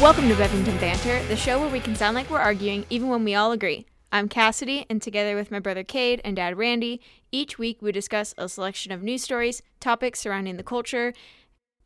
[0.00, 3.22] Welcome to Bevington Banter, the show where we can sound like we're arguing even when
[3.22, 3.84] we all agree.
[4.10, 8.34] I'm Cassidy, and together with my brother Cade and dad Randy, each week we discuss
[8.38, 11.12] a selection of news stories, topics surrounding the culture,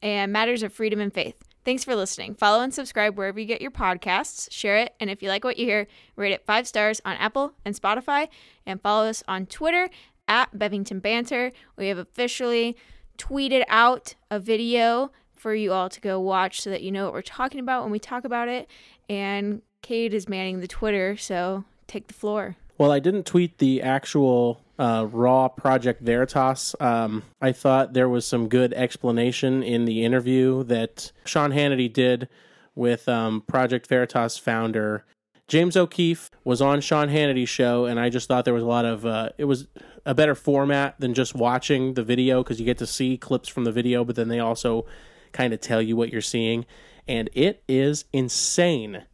[0.00, 1.42] and matters of freedom and faith.
[1.64, 2.36] Thanks for listening.
[2.36, 5.58] Follow and subscribe wherever you get your podcasts, share it, and if you like what
[5.58, 8.28] you hear, rate it five stars on Apple and Spotify,
[8.64, 9.90] and follow us on Twitter
[10.28, 11.50] at Bevington Banter.
[11.76, 12.76] We have officially
[13.18, 15.10] tweeted out a video
[15.44, 17.92] for you all to go watch so that you know what we're talking about when
[17.92, 18.66] we talk about it.
[19.10, 22.56] And Cade is manning the Twitter, so take the floor.
[22.78, 26.74] Well, I didn't tweet the actual uh, raw Project Veritas.
[26.80, 32.30] Um, I thought there was some good explanation in the interview that Sean Hannity did
[32.74, 35.04] with um, Project Veritas founder
[35.46, 38.86] James O'Keefe was on Sean Hannity's show, and I just thought there was a lot
[38.86, 39.68] of uh, it was
[40.06, 43.64] a better format than just watching the video because you get to see clips from
[43.64, 44.86] the video, but then they also
[45.34, 46.64] kind of tell you what you're seeing,
[47.06, 49.04] and it is insane.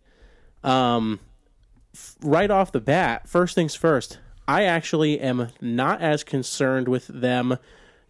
[0.63, 1.19] Um,
[1.93, 7.09] f- right off the bat, first things first, I actually am not as concerned with
[7.09, 7.59] them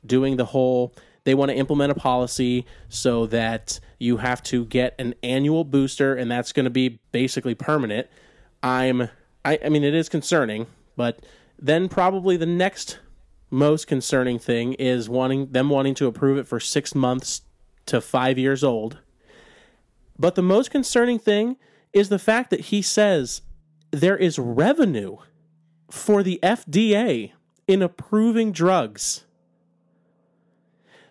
[0.05, 0.95] doing the whole.
[1.25, 6.15] They want to implement a policy so that you have to get an annual booster,
[6.15, 8.09] and that's going to be basically permanent.
[8.63, 9.09] I'm,
[9.45, 11.25] I, I mean, it is concerning, but
[11.59, 12.99] then probably the next
[13.51, 17.43] most concerning thing is wanting them wanting to approve it for six months
[17.91, 18.99] to five years old.
[20.19, 21.57] But the most concerning thing
[21.93, 23.43] is the fact that he says
[23.91, 25.17] there is revenue
[25.91, 27.33] for the FDA
[27.67, 29.25] in approving drugs.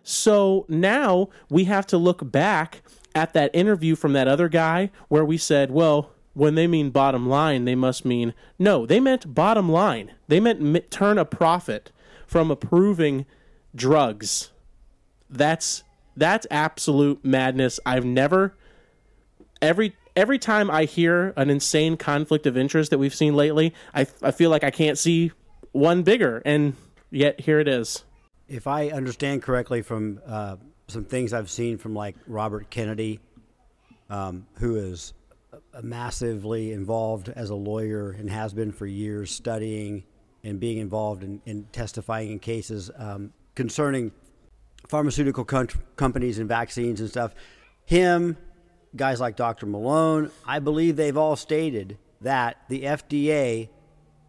[0.03, 2.81] So now we have to look back
[3.13, 7.27] at that interview from that other guy where we said, well, when they mean bottom
[7.27, 10.11] line, they must mean no, they meant bottom line.
[10.27, 11.91] They meant turn a profit
[12.25, 13.25] from approving
[13.75, 14.51] drugs.
[15.29, 15.83] That's
[16.19, 17.79] that's absolute madness.
[17.85, 18.55] I've never
[19.61, 24.07] every every time I hear an insane conflict of interest that we've seen lately, I
[24.21, 25.31] I feel like I can't see
[25.71, 26.75] one bigger and
[27.09, 28.03] yet here it is.
[28.47, 30.55] If I understand correctly from uh,
[30.87, 33.19] some things I've seen from like Robert Kennedy,
[34.09, 35.13] um, who is
[35.83, 40.03] massively involved as a lawyer and has been for years studying
[40.43, 44.11] and being involved in, in testifying in cases um, concerning
[44.89, 47.33] pharmaceutical com- companies and vaccines and stuff.
[47.85, 48.37] Him,
[48.95, 49.65] guys like Dr.
[49.65, 53.69] Malone, I believe they've all stated that the FDA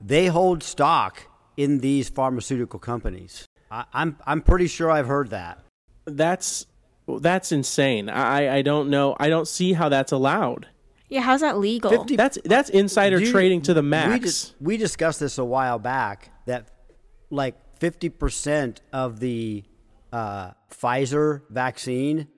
[0.00, 1.24] they hold stock
[1.56, 3.46] in these pharmaceutical companies.
[3.70, 5.58] I, I'm I'm pretty sure I've heard that.
[6.06, 6.66] That's
[7.06, 8.08] that's insane.
[8.08, 9.16] I I don't know.
[9.18, 10.68] I don't see how that's allowed.
[11.08, 11.90] Yeah, how's that legal?
[11.90, 14.20] 50 That's that's insider you- trading to the We, max.
[14.24, 16.68] dis- we discussed this a while back that
[17.30, 19.64] like 50% of the
[20.12, 22.28] uh, Pfizer vaccine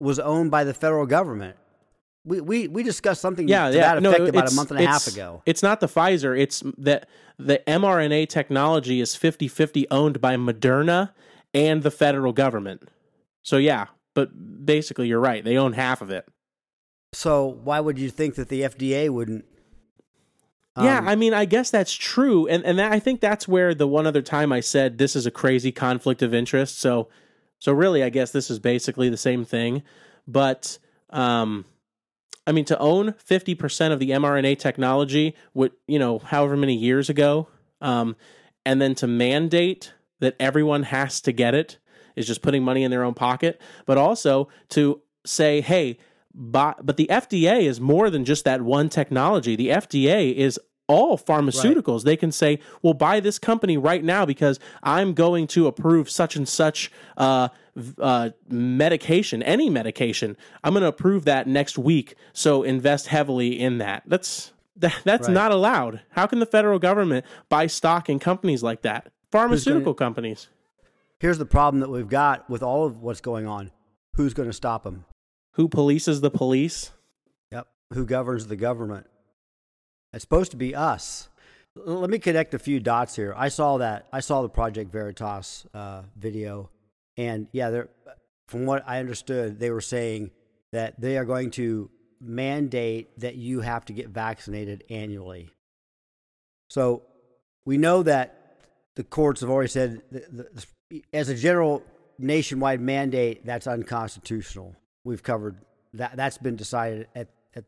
[0.00, 1.56] was owned by the federal government.
[2.26, 3.94] We, we, we discussed something yeah, to yeah.
[3.94, 5.42] that no, effect about a month and a half ago.
[5.44, 6.38] It's not the Pfizer.
[6.38, 11.10] It's that the mRNA technology is 50-50 owned by Moderna
[11.52, 12.88] and the federal government.
[13.42, 15.44] So yeah, but basically you're right.
[15.44, 16.26] They own half of it.
[17.12, 19.44] So why would you think that the FDA wouldn't?
[20.76, 23.74] Yeah, um, I mean, I guess that's true, and and that, I think that's where
[23.74, 26.80] the one other time I said this is a crazy conflict of interest.
[26.80, 27.08] So,
[27.60, 29.82] so really, I guess this is basically the same thing,
[30.26, 30.78] but
[31.10, 31.64] um,
[32.44, 36.74] I mean, to own fifty percent of the mRNA technology, what you know, however many
[36.74, 37.46] years ago,
[37.80, 38.16] um,
[38.66, 41.78] and then to mandate that everyone has to get it
[42.16, 45.98] is just putting money in their own pocket, but also to say, hey,
[46.34, 49.56] but, but the FDA is more than just that one technology.
[49.56, 52.02] The FDA is all pharmaceuticals.
[52.04, 56.36] They can say, well, buy this company right now because I'm going to approve such
[56.36, 57.48] and such uh,
[57.98, 60.36] uh, medication, any medication.
[60.62, 62.16] I'm going to approve that next week.
[62.32, 64.02] So invest heavily in that.
[64.06, 65.34] That's that, that's Right.
[65.34, 66.02] not allowed.
[66.10, 69.10] How can the federal government buy stock in companies like that?
[69.30, 70.48] Pharmaceutical companies.
[71.18, 73.70] Here's the problem that we've got with all of what's going on.
[74.16, 75.04] Who's going to stop them?
[75.54, 76.90] Who polices the police?
[77.52, 77.66] Yep.
[77.92, 79.06] Who governs the government?
[80.12, 81.28] It's supposed to be us.
[81.76, 83.34] Let me connect a few dots here.
[83.36, 84.06] I saw that.
[84.12, 86.70] I saw the Project Veritas uh, video,
[87.16, 87.82] and yeah,
[88.46, 90.30] from what I understood, they were saying
[90.72, 91.90] that they are going to
[92.20, 95.50] mandate that you have to get vaccinated annually.
[96.70, 97.02] So
[97.64, 98.56] we know that
[98.94, 100.54] the courts have already said, that
[100.90, 101.82] the, as a general
[102.18, 104.76] nationwide mandate, that's unconstitutional.
[105.04, 105.56] We've covered
[105.94, 106.16] that.
[106.16, 107.64] That's been decided at, at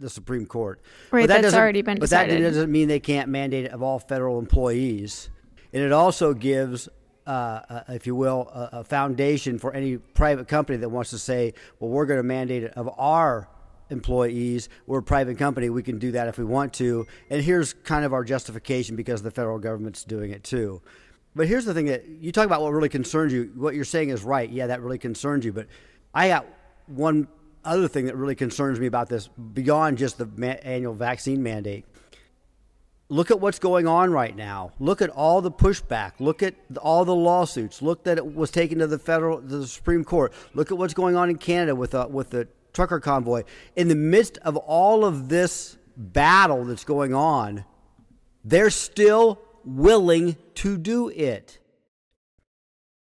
[0.00, 0.80] the Supreme Court.
[1.10, 3.82] Right, But that that's already been But that doesn't mean they can't mandate it of
[3.82, 5.30] all federal employees.
[5.72, 6.88] And it also gives,
[7.26, 11.18] uh, uh, if you will, a, a foundation for any private company that wants to
[11.18, 13.48] say, well, we're going to mandate it of our
[13.90, 14.68] employees.
[14.86, 15.68] We're a private company.
[15.70, 17.06] We can do that if we want to.
[17.30, 20.80] And here's kind of our justification because the federal government's doing it too.
[21.34, 23.50] But here's the thing that you talk about what really concerns you.
[23.56, 24.48] What you're saying is right.
[24.48, 25.52] Yeah, that really concerns you.
[25.52, 25.66] But
[26.14, 26.46] I got
[26.86, 27.28] one
[27.64, 31.84] other thing that really concerns me about this beyond just the ma- annual vaccine mandate.
[33.08, 34.72] Look at what's going on right now.
[34.78, 36.12] Look at all the pushback.
[36.20, 37.82] Look at all the lawsuits.
[37.82, 40.32] Look that it was taken to the federal, the Supreme Court.
[40.54, 43.44] Look at what's going on in Canada with uh, with the trucker convoy.
[43.76, 47.64] In the midst of all of this battle that's going on,
[48.44, 51.58] they're still willing to do it.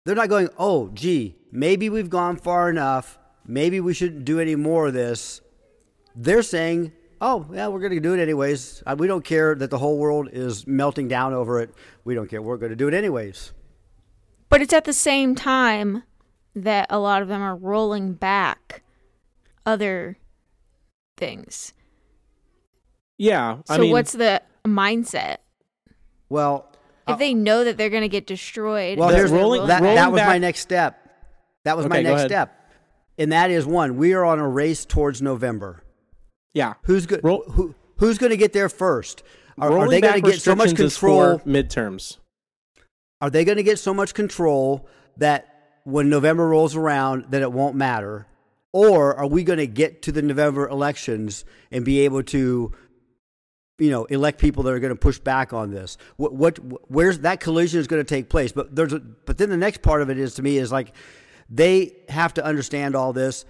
[0.05, 3.19] They're not going, oh, gee, maybe we've gone far enough.
[3.47, 5.41] Maybe we shouldn't do any more of this.
[6.15, 8.83] They're saying, oh, yeah, we're going to do it anyways.
[8.87, 11.75] Uh, we don't care that the whole world is melting down over it.
[12.05, 12.43] We don't care.
[12.43, 13.53] We're going to do it anyways.
[14.49, 16.03] But it's at the same time
[16.55, 18.83] that a lot of them are rolling back
[19.65, 20.19] other
[21.17, 21.73] things.
[23.19, 25.39] Yeah, I so mean, what's the mindset?
[26.29, 26.67] Well,
[27.07, 29.83] If they know that they're going to get destroyed, Well, The here's rolling- rolling that,
[29.83, 30.97] rolling that was my next step.
[31.65, 32.57] That was my Okay, go next step.
[33.19, 35.83] And that is one, we are on a race towards November.
[36.55, 39.23] yeah, Who's good Roll- who, who's going to get there first?
[39.59, 41.39] Are, are they going to get so much control?
[41.41, 42.17] midterms.
[43.21, 47.53] Are they going to get so much control that when November rolls around that it
[47.53, 48.27] won't matter?
[48.73, 52.73] Or are we going to get to the November elections and be able to
[53.81, 55.97] you know, elect people that are going to push back on this.
[56.17, 56.59] What, what,
[56.91, 58.53] where's that collision is going to take place?
[58.53, 60.95] But there's, a, but then the next part of it is to me is like,
[61.51, 63.45] they have to understand all this.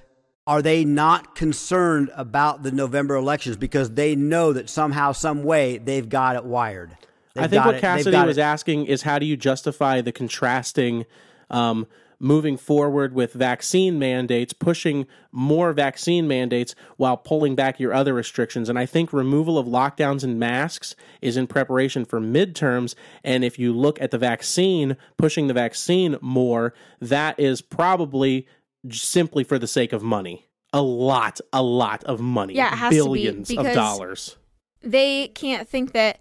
[0.46, 5.78] Are they not concerned about the November elections because they know that somehow, some way,
[5.78, 6.96] they've got it wired?
[7.36, 8.40] I They've think what it- Cassidy was it.
[8.40, 11.04] asking is how do you justify the contrasting
[11.50, 11.86] um,
[12.20, 18.68] moving forward with vaccine mandates, pushing more vaccine mandates while pulling back your other restrictions.
[18.68, 22.94] And I think removal of lockdowns and masks is in preparation for midterms.
[23.24, 28.46] And if you look at the vaccine, pushing the vaccine more, that is probably
[28.90, 30.46] simply for the sake of money.
[30.72, 32.54] A lot, a lot of money.
[32.54, 34.36] Yeah, it has to be, billions of dollars.
[34.82, 36.20] they can't think that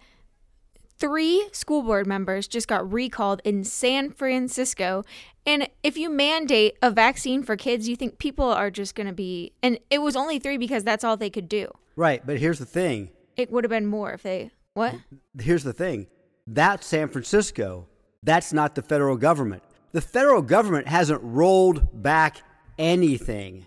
[1.00, 5.04] three school board members just got recalled in San Francisco.
[5.46, 9.14] And if you mandate a vaccine for kids, you think people are just going to
[9.14, 9.54] be.
[9.64, 11.72] And it was only three because that's all they could do.
[11.96, 13.10] Right, but here's the thing.
[13.36, 14.52] It would have been more if they.
[14.74, 14.96] What?
[15.40, 16.08] Here's the thing.
[16.46, 17.88] That's San Francisco.
[18.24, 19.64] That's not the federal government.
[19.92, 22.42] The federal government hasn't rolled back
[22.78, 23.66] anything.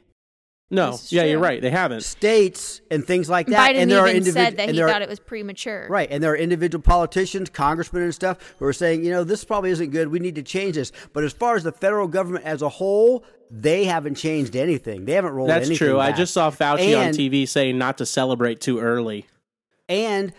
[0.72, 1.60] No, This is yeah, you're right.
[1.60, 2.00] They haven't.
[2.02, 3.70] States and things like that.
[3.72, 5.20] Biden and there are even individ- said that and he there are- thought it was
[5.20, 5.86] premature.
[5.90, 9.44] Right, and there are individual politicians, congressmen, and stuff who are saying, you know, this
[9.44, 10.08] probably isn't good.
[10.08, 10.90] We need to change this.
[11.12, 15.04] But as far as the federal government as a whole, they haven't changed anything.
[15.04, 16.00] They haven't rolled That's anything true.
[16.00, 19.26] I just saw Fauci on TV saying not to celebrate too early.
[19.88, 20.32] and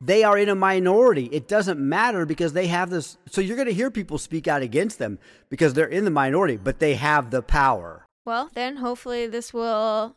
[0.00, 1.24] they are in a minority.
[1.32, 3.16] It doesn't matter because they have this.
[3.28, 6.56] So you're going to hear people speak out against them because they're in the minority,
[6.56, 8.06] but they have the power.
[8.24, 10.16] Well, then hopefully this will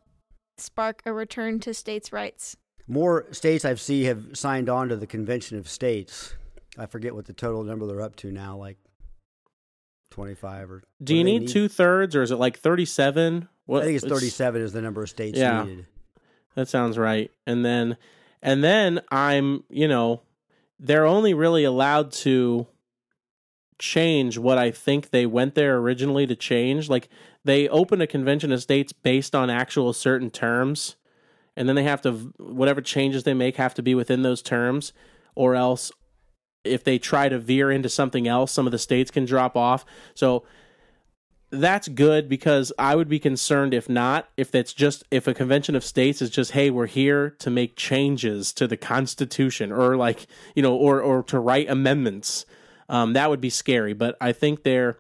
[0.58, 2.58] spark a return to states' rights.
[2.88, 6.34] More states I've seen have signed on to the Convention of States.
[6.78, 8.78] I forget what the total number they're up to now, like
[10.12, 10.84] 25 or.
[11.04, 13.48] Do you what they need two thirds or is it like 37?
[13.66, 15.64] What, I think it's 37 is the number of states Yeah.
[15.64, 15.86] needed.
[16.56, 17.32] That sounds right.
[17.48, 17.98] And then,
[18.42, 20.22] and then I'm, you know,
[20.80, 22.68] they're only really allowed to
[23.80, 26.90] change what I think they went there originally to change.
[26.90, 27.10] Like
[27.46, 30.96] they open a convention of states based on actual certain terms,
[31.56, 34.94] and then they have to whatever changes they make have to be within those terms,
[35.36, 35.92] or else
[36.64, 39.86] if they try to veer into something else, some of the states can drop off.
[40.14, 40.46] So
[41.50, 45.76] that's good because I would be concerned if not, if that's just if a convention
[45.76, 50.26] of states is just, hey, we're here to make changes to the Constitution or like
[50.56, 52.46] you know, or or to write amendments.
[52.90, 53.94] Um, that would be scary.
[53.94, 54.98] But I think they're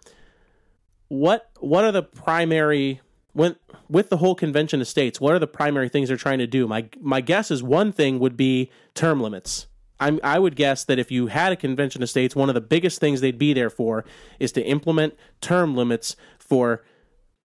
[1.13, 2.99] what what are the primary
[3.33, 3.55] when
[3.87, 6.67] with the whole convention of states, what are the primary things they're trying to do?
[6.67, 9.67] My my guess is one thing would be term limits.
[9.99, 12.61] I'm, I would guess that if you had a convention of states, one of the
[12.61, 14.03] biggest things they'd be there for
[14.39, 16.83] is to implement term limits for,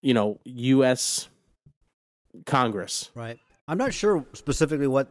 [0.01, 1.29] you know, U.S.
[2.47, 3.39] Congress, Right.
[3.69, 5.09] I'm not sure specifically what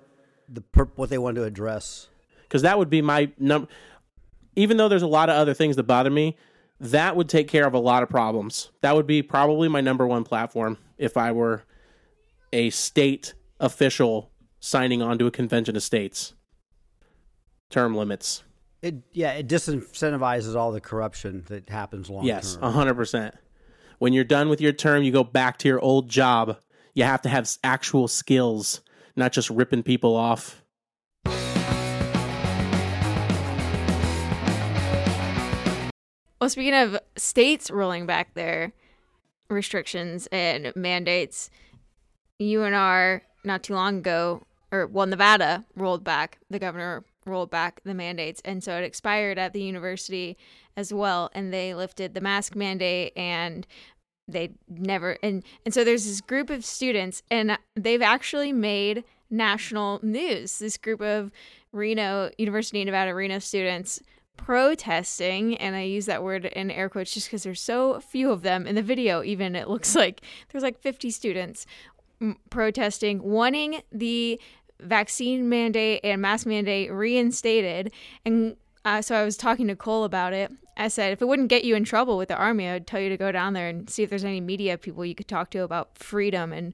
[0.50, 0.64] the
[0.96, 2.08] what they want to address.
[2.44, 3.68] because that would be my number.
[4.56, 6.36] Even though there's a lot of other things that bother me,
[6.80, 8.70] that would take care of a lot of problems.
[8.82, 11.64] That would be probably my number one platform if I were
[12.54, 16.34] a state official signing on to a convention of states.
[17.70, 18.44] Term limits.
[18.82, 22.64] It yeah, it disincentivizes all the corruption that happens long Yes, term.
[22.64, 23.36] a hundred percent.
[24.00, 26.58] When you're done with your term, you go back to your old job.
[26.94, 28.82] You have to have actual skills.
[29.16, 30.64] not just ripping people off.
[36.39, 38.74] Well, speaking of states rolling back their
[39.50, 41.50] restrictions and mandates,
[42.39, 47.94] UNR not too long ago, or well, Nevada rolled back, the governor rolled back the
[47.94, 48.41] mandates.
[48.46, 50.38] And so it expired at the university
[50.75, 51.29] as well.
[51.34, 53.65] And they lifted the mask mandate and
[54.27, 60.01] they never, and, and so there's this group of students, and they've actually made national
[60.03, 60.60] news.
[60.60, 61.32] This group of
[61.72, 64.01] Reno, University of Nevada, Reno students
[64.38, 68.41] protesting and i use that word in air quotes just because there's so few of
[68.41, 68.65] them.
[68.65, 71.65] In the video even it looks like there's like 50 students
[72.50, 74.39] protesting wanting the
[74.79, 77.91] vaccine mandate and mask mandate reinstated.
[78.25, 80.51] And uh, so i was talking to cole about it.
[80.77, 83.10] I said if it wouldn't get you in trouble with the army i'd tell you
[83.10, 85.63] to go down there and see if there's any media people you could talk to
[85.63, 86.74] about freedom and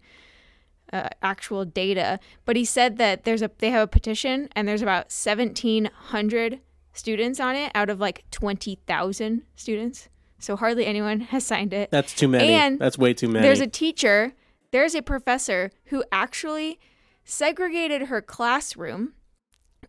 [0.93, 2.20] uh, actual data.
[2.46, 6.60] But he said that there's a they have a petition and there's about 1700
[6.94, 10.10] students on it out of like 20,000 students.
[10.40, 11.92] So hardly anyone has signed it.
[11.92, 12.54] That's too many.
[12.54, 13.46] And That's way too many.
[13.46, 14.34] There's a teacher,
[14.72, 16.80] there's a professor who actually
[17.26, 19.14] segregated her classroom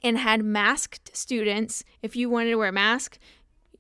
[0.03, 1.85] and had masked students.
[2.03, 3.19] If you wanted to wear a mask,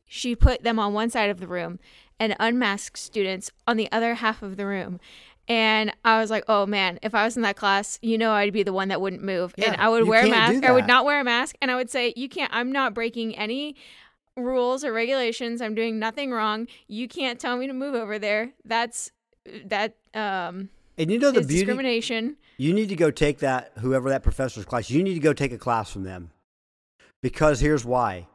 [0.07, 1.78] she put them on one side of the room
[2.21, 5.00] and unmasked students on the other half of the room.
[5.46, 8.52] And I was like, oh man, if I was in that class, you know, I'd
[8.52, 9.54] be the one that wouldn't move.
[9.56, 10.64] Yeah, and I would wear a mask.
[10.64, 11.56] I would not wear a mask.
[11.60, 13.76] And I would say, you can't, I'm not breaking any
[14.36, 15.60] rules or regulations.
[15.60, 16.66] I'm doing nothing wrong.
[16.88, 18.52] You can't tell me to move over there.
[18.64, 19.12] That's,
[19.66, 21.56] that, um, And you know the beauty.
[21.56, 22.36] discrimination.
[22.56, 24.88] You need to go take that whoever that professor's class.
[24.88, 26.30] You need to go take a class from them,
[27.20, 28.28] because here's why.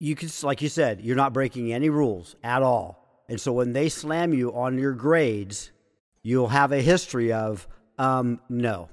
[0.00, 3.72] You can, like you said, you're not breaking any rules at all, and so when
[3.72, 5.72] they slam you on your grades,
[6.28, 7.66] you'll have a history of,
[7.98, 8.88] um, no,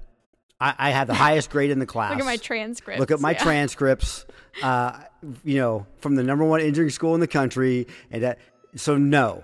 [0.59, 2.11] I, I had the highest grade in the class.
[2.13, 2.99] Look at my transcripts.
[2.99, 3.43] Look at my Yeah.
[3.43, 4.25] transcripts.
[4.63, 4.99] Uh,
[5.43, 8.39] you know, from the number one engineering school in the country, and that.
[8.77, 9.43] So no.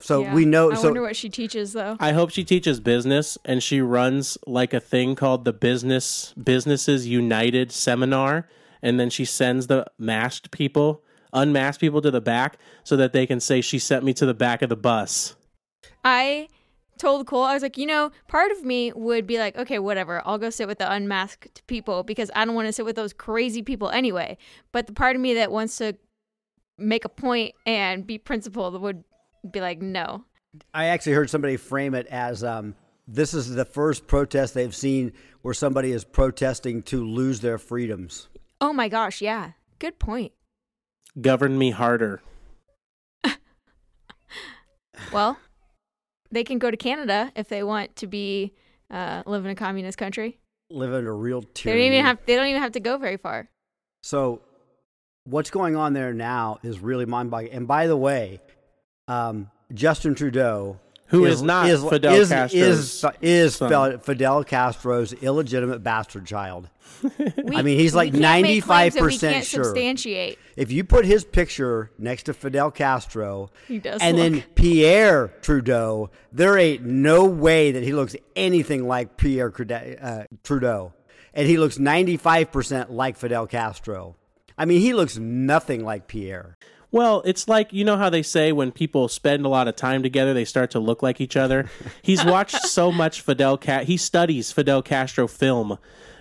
[0.00, 0.34] So Yeah.
[0.34, 0.70] we know.
[0.72, 1.96] I so wonder what she teaches though.
[2.00, 7.06] I hope she teaches business and she runs like a thing called the Business Businesses
[7.06, 8.48] United seminar
[8.82, 13.26] and then she sends the masked people, unmasked people to the back so that they
[13.26, 15.36] can say she sent me to the back of the bus.
[16.04, 16.48] I
[16.98, 20.22] told Cole, I was like, you know, part of me would be like, okay, whatever,
[20.24, 23.12] I'll go sit with the unmasked people because I don't want to sit with those
[23.12, 24.36] crazy people anyway.
[24.72, 25.96] But the part of me that wants to
[26.78, 29.04] make a point and be principled would
[29.50, 30.24] be like, no.
[30.72, 32.74] I actually heard somebody frame it as um,
[33.06, 38.28] this is the first protest they've seen where somebody is protesting to lose their freedoms.
[38.60, 39.52] Oh my gosh, yeah.
[39.78, 40.32] Good point.
[41.20, 42.22] Govern me harder.
[45.12, 45.38] Well,
[46.34, 48.52] they can go to Canada if they want to be
[48.90, 50.38] uh, live in a communist country.
[50.70, 51.80] Live in a real tyranny.
[51.80, 53.48] They don't even have they don't even have to go very far.
[54.02, 54.42] So,
[55.24, 57.52] what's going on there now is really mind-boggling.
[57.52, 58.40] And by the way,
[59.08, 63.68] um, Justin Trudeau, Who is not Fidel is, Castro's is, is son.
[63.68, 66.68] Fidel- Fidel Castro's illegitimate bastard child.
[67.02, 67.10] We,
[67.56, 69.64] I mean, he's like we can't make claims that we 95% sure.
[69.64, 70.38] substantiate.
[70.56, 75.28] If you put his picture next to Fidel Castro, He does and look- then Pierre
[75.42, 79.52] Trudeau, there ain't no way that he looks anything like Pierre
[80.00, 80.94] uh, Trudeau,
[81.34, 84.16] and he looks ninety five percent like Fidel Castro.
[84.56, 86.56] I mean, he looks nothing like Pierre.
[86.94, 90.04] Well, it's like you know how they say when people spend a lot of time
[90.04, 91.68] together, they start to look like each other.
[92.02, 93.86] He's watched so much Fidel Cat.
[93.86, 95.76] he studies Fidel Castro film,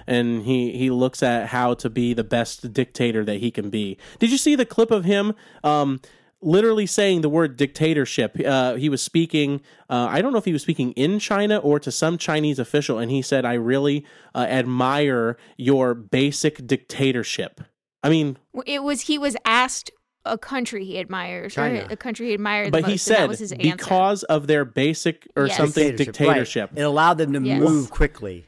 [0.08, 4.00] and he he looks at how to be the best dictator that he can be.
[4.18, 5.36] Did you see the clip of him?
[5.64, 6.02] Um,
[6.42, 8.36] literally saying the word dictatorship.
[8.44, 9.62] Uh, he was speaking.
[9.92, 12.98] Uh, I don't know if he was speaking in China or to some Chinese official,
[12.98, 17.62] and he said, "I really uh, admire your basic dictatorship."
[18.02, 19.92] I mean, It was he was asked
[20.26, 21.82] a country he admires, China.
[21.82, 22.72] or a country he admired.
[22.72, 23.76] but the he most, and said that was his answer.
[23.76, 25.58] because of their basic or Yes.
[25.58, 26.70] something dictatorship.
[26.72, 26.80] Right.
[26.80, 27.60] It allowed them to Yes.
[27.60, 28.46] move quickly.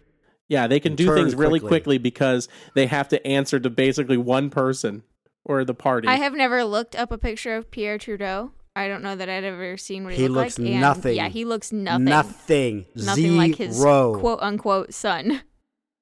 [0.47, 1.67] Yeah, they can do turn things really quickly.
[1.69, 5.03] quickly because they have to answer to basically one person
[5.43, 6.07] or the party.
[6.07, 8.51] I have never looked up a picture of Pierre Trudeau.
[8.75, 10.67] I don't know that I'd ever seen what he, He looks like.
[10.69, 11.15] and nothing.
[11.15, 12.05] Yeah, he looks nothing.
[12.05, 12.85] Nothing.
[12.95, 13.37] Nothing Zero.
[13.37, 15.41] like his quote unquote son.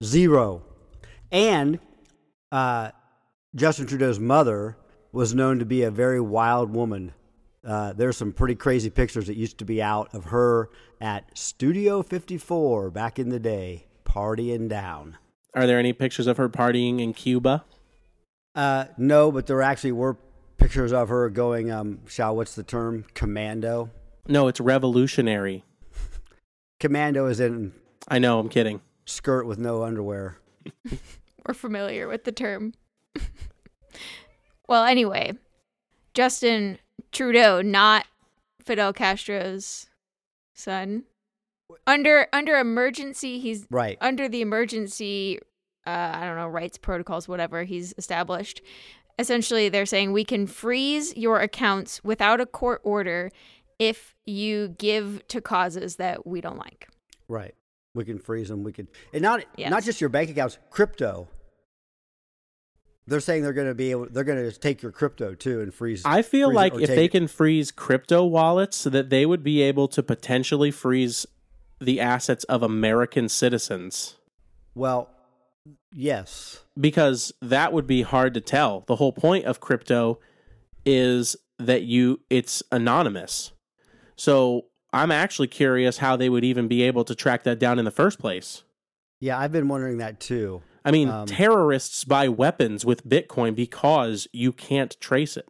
[0.03, 0.63] Zero.
[1.31, 1.79] And
[2.51, 2.91] uh,
[3.55, 4.75] Justin Trudeau's mother
[5.13, 7.13] was known to be a very wild woman.
[7.65, 12.03] Uh, there's some pretty crazy pictures that used to be out of her at Studio
[12.03, 15.17] 54 back in the day, partying down.
[15.55, 17.63] Are there any pictures of her partying in Cuba?
[18.53, 20.17] Uh, no, but there actually were
[20.57, 23.05] pictures of her going, um, shall what's the term?
[23.13, 23.91] Commando.
[24.27, 25.63] No, it's revolutionary.
[26.79, 27.73] Commando is in
[28.07, 28.81] I know, I'm kidding.
[29.05, 30.37] skirt with no underwear.
[31.47, 32.73] We're familiar with the term.
[34.67, 35.33] well, anyway,
[36.13, 36.79] Justin
[37.11, 38.05] Trudeau, not
[38.63, 39.87] Fidel Castro's
[40.53, 41.03] son.
[41.87, 43.97] Under under emergency, he's Right.
[43.99, 45.39] under the emergency
[45.85, 48.61] uh, I don't know, rights protocols, whatever he's established.
[49.19, 53.31] Essentially, they're saying we can freeze your accounts without a court order
[53.79, 56.87] if you give to causes that we don't like.
[57.27, 57.53] Right.
[57.95, 58.63] We can freeze them.
[58.63, 59.69] We can, and not Yes.
[59.71, 61.27] not just your bank accounts, crypto.
[63.05, 64.07] They're saying they're going to be able.
[64.09, 66.03] They're going to take your crypto too and freeze.
[66.05, 67.11] I feel freeze like if they it.
[67.11, 71.25] can freeze crypto wallets, so that they would be able to potentially freeze
[71.79, 74.15] the assets of American citizens.
[74.73, 75.09] Well,
[75.91, 76.61] yes.
[76.79, 78.83] because that would be hard to tell.
[78.87, 80.19] The whole point of crypto
[80.85, 83.51] is that you it's anonymous.
[84.15, 87.85] So I'm actually curious how they would even be able to track that down in
[87.85, 88.63] the first place.
[89.19, 90.61] Yeah, I've been wondering that too.
[90.85, 95.47] I mean, Um, terrorists buy weapons with Bitcoin because you can't trace it.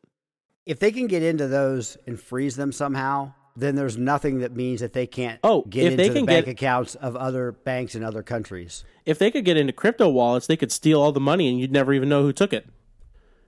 [0.65, 4.79] If they can get into those and freeze them somehow, then there's nothing that means
[4.81, 7.51] that they can't Oh, get if into they the can bank get- accounts of other
[7.51, 8.83] banks in other countries.
[9.05, 11.71] If they could get into crypto wallets, they could steal all the money and you'd
[11.71, 12.67] never even know who took it.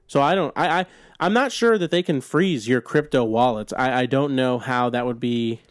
[0.08, 0.86] So I don't I, I
[1.20, 3.74] I'm not sure that they can freeze your crypto wallets.
[3.78, 5.62] I, I don't know how that would be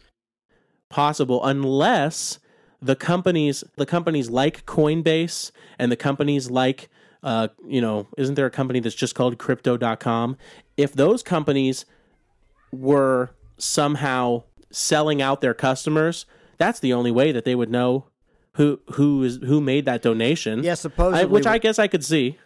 [0.91, 2.39] possible unless
[2.85, 6.91] the companies the companies like Coinbase and the companies like
[7.23, 10.37] uh you know isn't there a company that's just called crypto.com
[10.77, 11.87] if those companies
[12.73, 16.27] were somehow selling out their customers
[16.59, 18.07] that's the only way that they would know
[18.57, 21.27] who who is who made that donation Yeah, I, supposedly.
[21.27, 22.37] which I guess I could see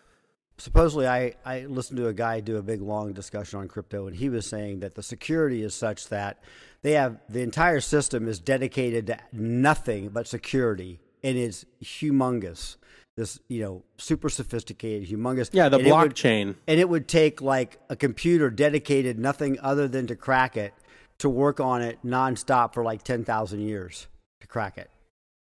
[0.59, 4.16] supposedly I, I listened to a guy do a big long discussion on crypto and
[4.16, 6.38] he was saying that the security is such that
[6.83, 12.77] they have the entire system is dedicated to nothing but security and it's humongous
[13.17, 17.09] this you know super sophisticated humongous yeah the and it would- blockchain and it would
[17.09, 20.73] take like a computer dedicated nothing other than to crack it
[21.19, 24.07] to work on it nonstop for like 10,000 years
[24.41, 24.91] to crack it.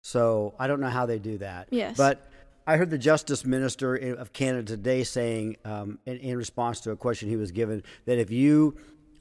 [0.03, 1.69] So I don't know how they do that.
[1.71, 1.97] Yes.
[1.97, 2.31] But
[2.67, 6.97] I heard the Justice Minister of Canada today saying, um, in, in response to a
[6.97, 8.77] question he was given, that if you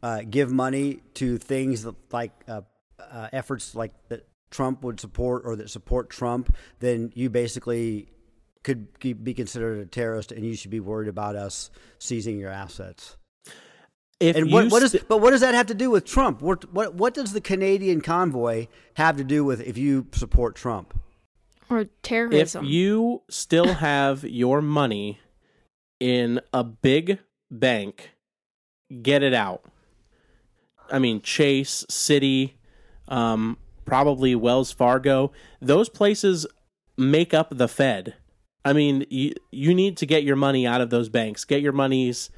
[0.06, 2.62] uh, give money to things that, like uh,
[3.00, 8.08] uh, efforts like that Trump would support or that support Trump, then you basically
[8.64, 13.18] could be considered a terrorist, and you should be worried about us seizing your assets.
[14.20, 16.06] if And you what, what is, st- but what does that have to do with
[16.06, 16.40] Trump?
[16.40, 20.94] What, what, what does the Canadian convoy have to do with if you support Trump?
[21.68, 22.64] Or terrorism.
[22.64, 25.20] if you still have your money
[26.00, 27.18] in a big
[27.50, 28.12] bank,
[29.02, 29.66] get it out.
[30.92, 32.54] I mean, Chase, Citi,
[33.08, 35.32] um, probably Wells Fargo.
[35.62, 36.46] Those places
[36.98, 38.16] make up the Fed.
[38.64, 41.46] I mean, you, you need to get your money out of those banks.
[41.46, 42.32] Get your monies.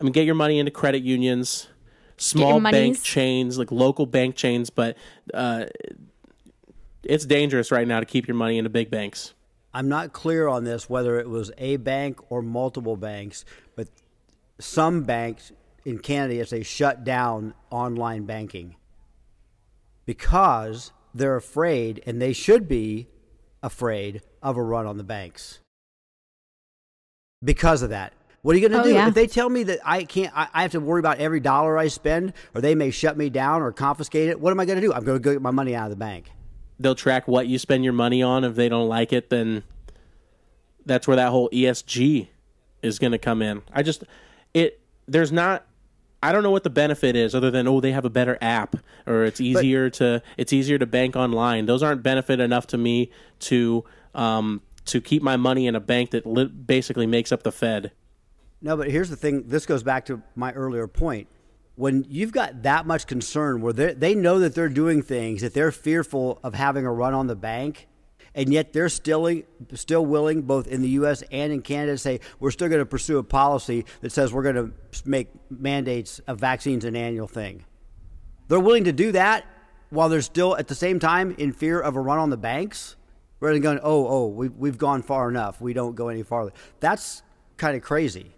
[0.00, 1.68] I mean, get your money into credit unions,
[2.16, 4.68] small bank chains, like local bank chains.
[4.68, 4.96] But
[5.32, 5.66] uh,
[7.02, 9.34] it's dangerous right now to keep your money into big banks.
[9.72, 13.44] I'm not clear on this whether it was a bank or multiple banks,
[13.76, 13.88] but
[14.58, 15.52] some banks
[15.84, 18.76] in Canada, yes, they shut down online banking
[20.06, 23.08] because they're afraid, and they should be
[23.62, 25.60] afraid of a run on the banks.
[27.42, 28.12] Because of that.
[28.42, 28.94] What are you going to Oh, do?
[28.94, 29.08] yeah.
[29.08, 31.76] If they tell me that I can't, I, I have to worry about every dollar
[31.76, 34.80] I spend, or they may shut me down or confiscate it, what am I going
[34.80, 34.92] to do?
[34.92, 36.30] I'm going to go get my money out of the bank.
[36.78, 38.44] they'll track what you spend your money on.
[38.44, 39.62] If they don't like it, then
[40.86, 42.28] that's where that whole ESG
[42.82, 43.60] is going to come in.
[43.72, 44.04] I just
[44.54, 45.66] it there's not
[46.22, 48.76] I don't know what the benefit is other than oh they have a better app
[49.06, 51.66] or it's easier to it's easier to bank online.
[51.66, 56.10] Those aren't benefit enough to me to um to keep my money in a bank
[56.10, 57.92] that li- basically makes up the Fed.
[58.60, 59.44] No, but here's the thing.
[59.46, 61.28] This goes back to my earlier point.
[61.76, 65.54] When you've got that much concern where they they know that they're doing things that
[65.54, 67.88] they're fearful of having a run on the bank,
[68.34, 69.42] and yet they're still
[69.74, 71.22] still willing, both in the U.S.
[71.30, 74.42] and in Canada, to say we're still going to pursue a policy that says we're
[74.42, 74.72] going to
[75.04, 77.64] make mandates of vaccines an annual thing.
[78.48, 79.46] They're willing to do that
[79.90, 82.96] while they're still at the same time in fear of a run on the banks,
[83.40, 85.60] rather than going, oh, oh, we've we've gone far enough.
[85.60, 86.52] We don't go any farther.
[86.78, 87.22] That's
[87.56, 88.32] kind of crazy.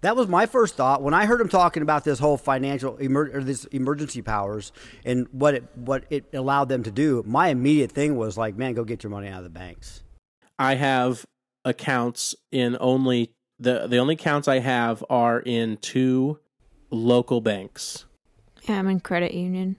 [0.00, 3.30] That was my first thought when I heard him talking about this whole financial emer-
[3.32, 4.72] or this emergency powers
[5.04, 7.22] and what it what it allowed them to do.
[7.26, 10.02] My immediate thing was like, man, go get your money out of the banks.
[10.58, 11.24] I have
[11.64, 16.38] accounts in only the the only accounts I have are in two
[16.90, 18.04] local banks.
[18.68, 19.76] yeah, I'm in credit union.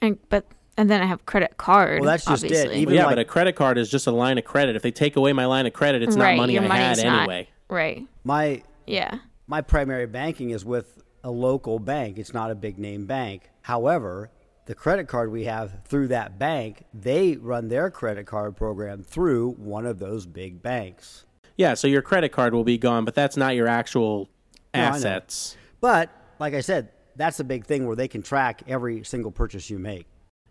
[0.00, 2.00] And but And then I have credit card.
[2.00, 2.72] Well, that's just it.
[2.72, 4.76] Even yeah, like- but a credit card is just a line of credit.
[4.76, 7.20] If they take away my line of credit, it's right, not money I had not-
[7.22, 7.48] anyway.
[7.68, 8.06] Right.
[8.24, 9.18] My Yeah.
[9.48, 12.18] My primary banking is with a local bank.
[12.18, 13.50] It's not a big name bank.
[13.62, 14.30] However,
[14.66, 19.52] the credit card we have through that bank, they run their credit card program through
[19.52, 21.24] one of those big banks.
[21.56, 24.28] Yeah, so your credit card will be gone, but that's not your actual
[24.74, 25.56] No, assets.
[25.80, 29.68] But like I said, that's a big thing where they can track every single purchase
[29.70, 30.06] you make.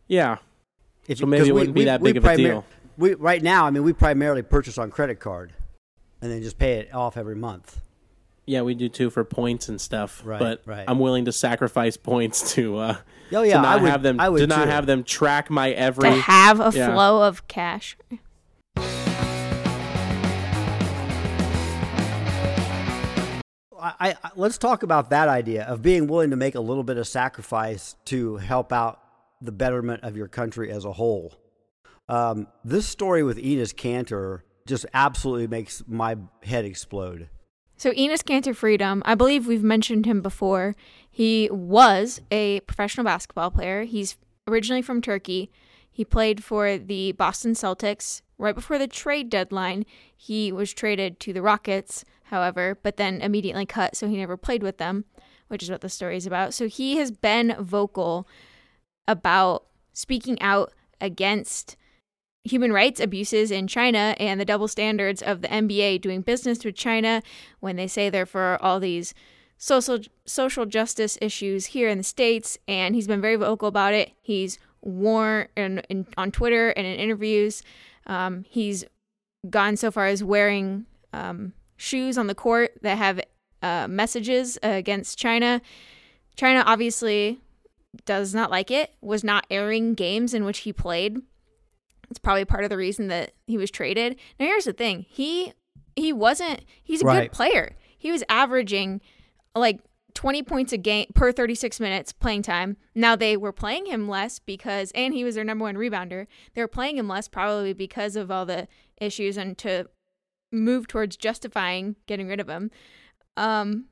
[0.07, 0.37] Yeah.
[1.07, 2.65] If So maybe it wouldn't be that big of a deal.
[2.97, 5.53] We right now, I mean, we primarily purchase on credit card,
[6.21, 7.79] and then just pay it off every month.
[8.47, 10.21] Yeah, we do too for points and stuff.
[10.25, 10.85] Right, but right.
[10.87, 12.95] I'm willing to sacrifice points to uh
[13.33, 14.71] Oh, yeah, to not I would- have them I would to not too.
[14.71, 16.93] have them track my every To have a yeah.
[16.93, 17.97] flow of cash.
[23.79, 26.97] I, I let's talk about that idea of being willing to make a little bit
[26.97, 28.99] of sacrifice to help out
[29.39, 31.33] the betterment of your country as a whole.
[32.09, 37.29] Um, this story with Enes Kanter just absolutely makes my head explode.
[37.79, 40.75] So Enes Kanter Freedom, I believe we've mentioned him before.
[41.07, 43.83] He was a professional basketball player.
[43.83, 45.51] He's originally from Turkey.
[45.91, 48.23] He played for the Boston Celtics.
[48.39, 49.85] Right before the trade deadline,
[50.15, 54.63] he was traded to the Rockets, however, but then immediately cut, so he never played
[54.63, 55.05] with them,
[55.47, 56.55] which is what the story is about.
[56.55, 58.27] So he has been vocal
[59.07, 61.75] about speaking out against
[62.47, 66.75] human rights abuses in China and the double standards of the NBA doing business with
[66.75, 67.21] China
[67.59, 69.13] when they say they're for all these
[69.57, 74.11] social social justice issues here in the states and he's been very vocal about it.
[74.21, 77.63] He's worn in, in, on Twitter and in interviews.
[78.05, 78.85] Um, he's
[79.49, 83.21] gone so far as wearing um, shoes on the court that have
[83.61, 85.61] uh, messages against China.
[86.35, 87.39] China obviously
[88.05, 91.17] does not like it, was not airing games in which he played.
[92.09, 94.17] It's probably part of the reason that he was traded.
[94.39, 95.05] Now here's the thing.
[95.09, 95.53] He
[95.95, 97.23] he wasn't he's a Right.
[97.23, 97.75] good player.
[97.97, 99.01] He was averaging
[99.55, 99.79] like
[100.13, 102.77] 20 points a game per 36 minutes playing time.
[102.95, 106.27] Now they were playing him less because and he was their number one rebounder.
[106.53, 108.67] They were playing him less probably because of all the
[109.01, 109.89] issues and to
[110.51, 112.71] move towards justifying getting rid of him.
[113.35, 113.85] Um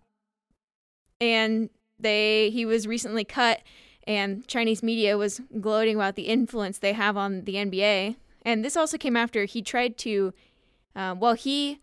[1.21, 3.61] and they he was recently cut
[4.07, 8.15] and Chinese media was gloating about the influence they have on the NBA.
[8.43, 10.33] And this also came after he tried to,
[10.95, 11.79] uh, well, he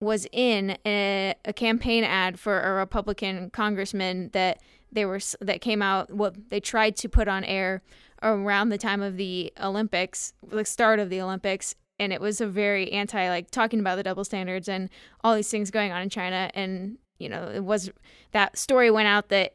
[0.00, 5.80] was in a, a campaign ad for a Republican congressman that they were that came
[5.80, 6.12] out.
[6.12, 7.82] What they tried to put on air
[8.20, 12.46] around the time of the Olympics, the start of the Olympics, and it was a
[12.46, 14.90] very anti, like talking about the double standards and
[15.22, 16.50] all these things going on in China.
[16.52, 17.90] And you know, it was
[18.32, 19.54] that story went out that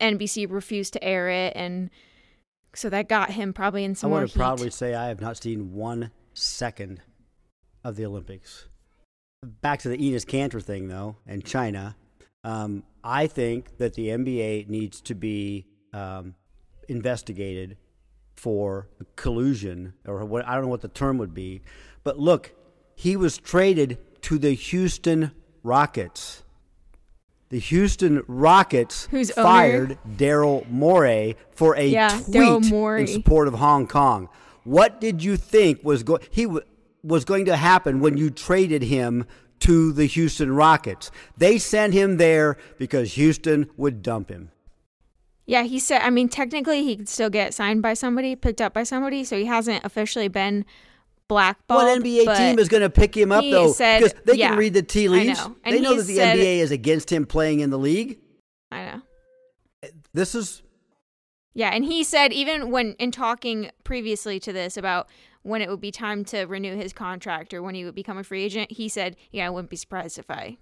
[0.00, 1.90] NBC refused to air it, and
[2.74, 4.08] so that got him probably in some.
[4.08, 4.38] I some want more to heat.
[4.38, 7.02] proudly say I have not seen one second
[7.84, 8.66] of the Olympics.
[9.42, 11.96] Back to the Enes Kanter thing, though, and China.
[12.44, 16.34] Um, I think that the NBA needs to be um,
[16.88, 17.76] investigated
[18.36, 21.62] for collusion, or what I don't know what the term would be.
[22.04, 22.52] But look,
[22.94, 25.32] he was traded to the Houston
[25.62, 26.42] Rockets.
[27.50, 33.86] The Houston Rockets owner- fired Daryl Morey for a Yeah, tweet in support of Hong
[33.88, 34.28] Kong.
[34.64, 36.64] What did you think was going he w-
[37.02, 39.26] was going to happen when you traded him
[39.60, 41.10] to the Houston Rockets?
[41.36, 44.52] They sent him there because Houston would dump him.
[45.44, 46.02] Yeah, he said.
[46.02, 49.36] I mean, technically, he could still get signed by somebody, picked up by somebody, so
[49.36, 50.64] he hasn't officially been
[51.30, 51.84] blackballed.
[51.84, 53.72] What NBA team is going to pick him up though?
[53.72, 55.38] said- because they yeah, can read the tea leaves.
[55.38, 55.56] know.
[55.64, 58.18] And They know that the said- NBA is against him playing in the league.
[58.72, 59.02] I know.
[60.12, 60.62] This is
[61.54, 65.08] Yeah, and he said even when in talking previously to this about
[65.42, 68.24] when it would be time to renew his contract or when he would become a
[68.24, 70.58] free agent, he said, "Yeah, I wouldn't be surprised if I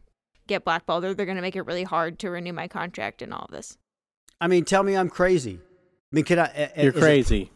[0.46, 3.32] get blackballed or they're going to make it really hard to renew my contract and
[3.34, 3.76] all of this."
[4.40, 5.58] I mean, tell me I'm crazy.
[6.12, 6.44] I mean, can I?
[6.44, 7.50] uh, You're is it- crazy.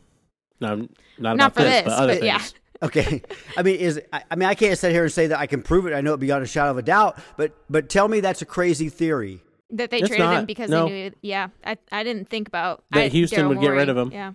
[0.61, 2.43] No, not, Not about for this, this, but other but yeah.
[2.91, 3.07] Things.
[3.07, 3.23] Okay.
[3.57, 5.63] I mean, is I, I mean, I can't sit here and say that I can
[5.63, 5.93] prove it.
[5.95, 7.19] I know it beyond a shadow of a doubt.
[7.37, 9.41] But but tell me that's a crazy theory.
[9.71, 10.47] That they It's traded him not.
[10.47, 10.87] because No.
[10.87, 11.11] they knew.
[11.23, 14.11] Yeah, I I didn't think about That I- Houston Daryl would get rid of him.
[14.13, 14.33] Yeah.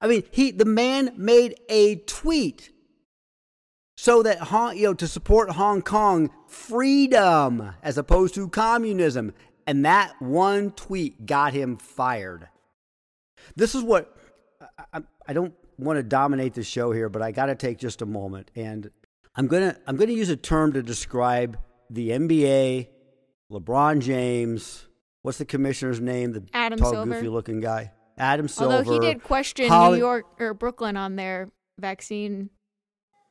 [0.00, 2.70] I mean, he the man made a tweet
[3.96, 9.34] so that Hong, you know to support Hong Kong freedom as opposed to communism,
[9.66, 12.48] and that one tweet got him fired.
[13.56, 14.16] This is what
[14.78, 17.78] I, I, I don't want to dominate the show here, but I got to take
[17.78, 18.90] just a moment, and
[19.36, 21.58] I'm gonna I'm gonna use a term to describe
[21.90, 22.88] the NBA,
[23.50, 24.86] LeBron James.
[25.22, 26.32] What's the commissioner's name?
[26.32, 27.14] The Adam tall, Silver.
[27.14, 27.92] goofy looking guy.
[28.16, 28.76] Adam Silver.
[28.76, 32.50] Although he did question Holly- New York or Brooklyn on their vaccine,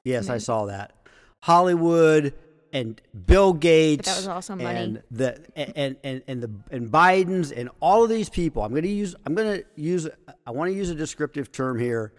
[0.03, 0.93] Yes, I saw that.
[1.41, 2.33] Hollywood
[2.73, 4.07] and Bill Gates.
[4.07, 4.77] that was also money.
[4.79, 8.63] And the and and and the and Biden's and all of these people.
[8.63, 9.15] I'm going to use.
[9.25, 10.07] I'm going to use.
[10.45, 12.13] I want to use a descriptive term here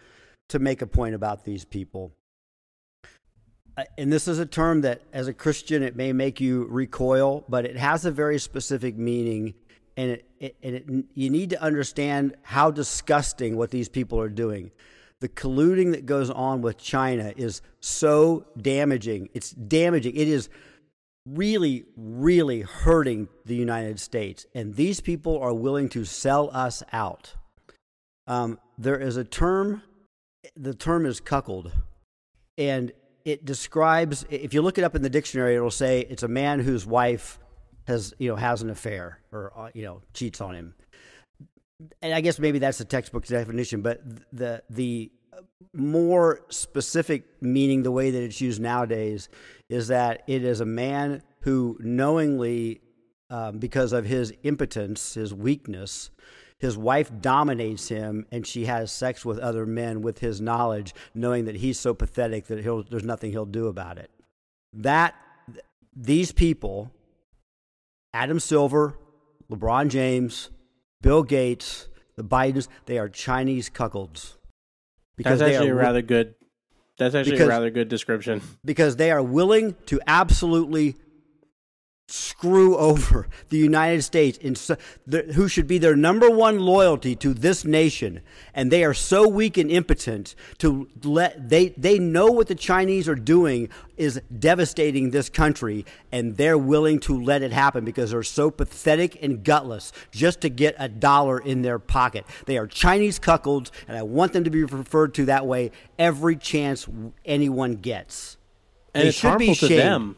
[0.50, 2.12] to make a point about these people.
[3.76, 7.44] Uh, And this is a term that, as a Christian, it may make you recoil,
[7.48, 9.54] but it has a very specific meaning,
[9.96, 14.28] and it, it, and it, you need to understand how disgusting what these people are
[14.28, 14.70] doing
[15.20, 19.28] the colluding that goes on with China is so damaging.
[19.34, 20.16] It's damaging.
[20.16, 20.48] It is
[21.26, 24.46] really, really hurting the United States.
[24.54, 27.34] And these people are willing to sell us out.
[28.26, 29.82] Um, there is a term,
[30.56, 31.72] the term is cuckold.
[32.58, 32.92] And
[33.24, 36.60] it describes, if you look it up in the dictionary, it'll say it's a man
[36.60, 37.38] whose wife
[37.86, 40.74] has, you know, has an affair or, uh, you know, cheats on him
[42.02, 45.10] and I guess maybe that's the textbook definition, but the the
[45.74, 49.28] more specific meaning, the way that it's used nowadays,
[49.68, 52.80] is that it is a man who knowingly,
[53.28, 56.10] um, because of his impotence, his weakness,
[56.60, 61.46] his wife dominates him, and she has sex with other men with his knowledge, knowing
[61.46, 64.10] that he's so pathetic that he'll, there's nothing he'll do about it.
[64.74, 65.14] That
[65.96, 66.92] these people,
[68.12, 68.96] Adam Silver,
[69.50, 70.50] LeBron James,
[71.00, 74.34] Bill Gates, the Bidens, they are Chinese cuckolds.
[75.16, 76.34] That's they actually are a rather good.
[76.98, 78.42] That's actually Because- a rather good description.
[78.62, 80.96] because they are willing to absolutely
[82.10, 87.14] screw over the United States in so, the, who should be their number one loyalty
[87.16, 88.20] to this nation.
[88.54, 93.08] And they are so weak and impotent to let they they know what the Chinese
[93.08, 98.22] are doing is devastating this country and they're willing to let it happen because they're
[98.22, 102.24] so pathetic and gutless just to get a dollar in their pocket.
[102.46, 106.36] They are Chinese cuckolds and I want them to be referred to that way every
[106.36, 106.88] chance
[107.24, 108.38] anyone gets.
[108.94, 110.16] And They it's should be harmful to them.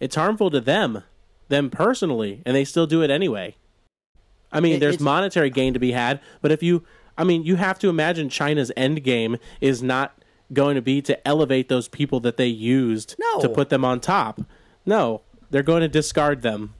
[0.00, 1.02] It's harmful to them,
[1.48, 3.56] them personally, and they still do it anyway.
[4.52, 6.84] I mean, It- there's monetary gain to be had, but if you,
[7.16, 10.14] I mean, you have to imagine China's end game is not
[10.52, 13.40] going to be to elevate those people that they used No.
[13.40, 14.40] to put them on top.
[14.86, 16.72] No, they're going to discard them.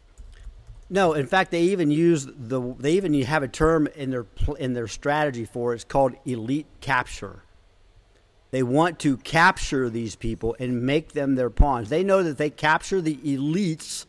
[0.88, 4.24] No, in fact, they even use the they even have a term in their
[4.59, 5.76] in their strategy for it.
[5.76, 7.42] It's called elite capture.
[8.50, 11.88] They want to capture these people and make them their pawns.
[11.90, 14.06] They know that they capture the elites,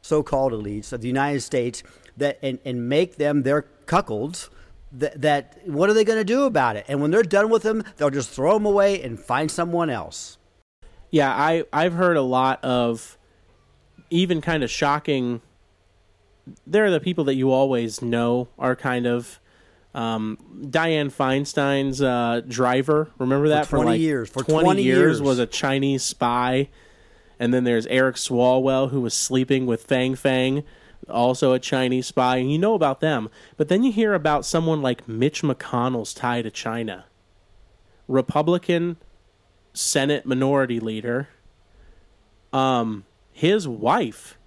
[0.00, 1.82] so-called elites of the United States,
[2.16, 4.48] that and, and make them their cuckolds.
[4.92, 6.84] That, that what are they going to do about it?
[6.86, 10.38] And when they're done with them, they'll just throw them away and find someone else.
[11.10, 13.18] Yeah, I I've heard a lot of
[14.10, 15.42] even kind of shocking.
[16.66, 19.40] There are the people that you always know are kind of
[19.94, 23.10] um, Dianne Feinstein's uh, driver.
[23.18, 24.28] Remember that 20 like years.
[24.28, 25.22] For 20, 20 years years.
[25.22, 26.68] was a Chinese spy.
[27.38, 30.64] And then there's Eric Swalwell who was sleeping with Fang Fang,
[31.08, 32.36] also a Chinese spy.
[32.38, 33.28] And you know about them.
[33.56, 37.06] But then you hear about someone like Mitch McConnell's tie to China.
[38.08, 38.96] Republican
[39.72, 41.28] Senate minority leader.
[42.52, 44.38] Um, his wife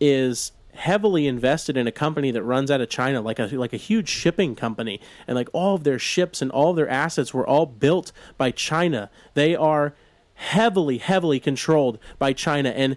[0.00, 3.76] is heavily invested in a company that runs out of China, like a like a
[3.78, 7.46] huge shipping company, and like all of their ships and all of their assets were
[7.46, 9.10] all built by China.
[9.34, 9.94] They are
[10.34, 12.96] heavily, heavily controlled by China, and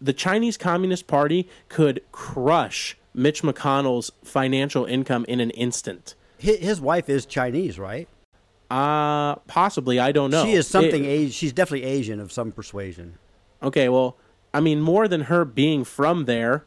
[0.00, 6.14] the Chinese Communist Party could crush Mitch McConnell's financial income in an instant.
[6.38, 8.08] His, wife is Chinese, right?
[8.70, 9.98] Uh possibly.
[9.98, 10.44] I don't know.
[10.44, 11.04] She is something.
[11.04, 13.14] It- she's definitely Asian of some persuasion.
[13.62, 14.16] Okay, well,
[14.54, 16.64] I mean, more than her being from there,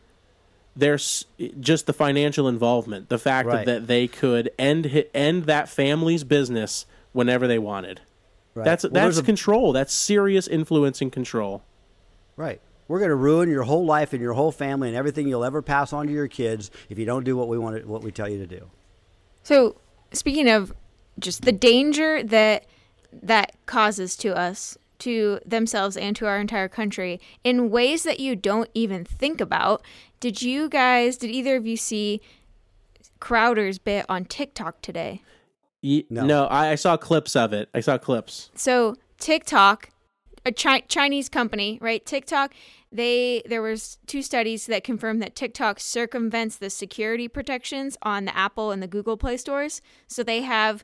[0.76, 1.26] there's
[1.60, 3.66] just the financial involvement, the fact Right.
[3.66, 8.02] that they could end end that family's business whenever they wanted.
[8.54, 8.64] Right.
[8.66, 9.74] That's Well, that's there's a- control.
[9.74, 11.64] That's serious influence and control.
[12.38, 12.62] Right.
[12.88, 15.62] We're going to ruin your whole life and your whole family and everything you'll ever
[15.62, 18.12] pass on to your kids if you don't do what we want to, what we
[18.12, 18.70] tell you to do.
[19.44, 19.76] So,
[20.12, 20.74] speaking of
[21.20, 22.66] just the danger that
[23.24, 28.36] that causes to us, to themselves, and to our entire country in ways that you
[28.36, 29.84] don't even think about,
[30.20, 32.22] did you guys, did either of you see
[33.20, 35.22] Crowder's bit on TikTok today?
[35.82, 36.26] Ye- No.
[36.26, 37.70] no, I, I saw clips of it.
[37.74, 38.50] I saw clips.
[38.56, 39.90] So TikTok,
[40.46, 42.06] a chi- Chinese company, right?
[42.06, 42.54] TikTok,
[42.92, 48.36] they there was two studies that confirmed that TikTok circumvents the security protections on the
[48.36, 49.82] Apple and the Google Play stores.
[50.08, 50.84] So they have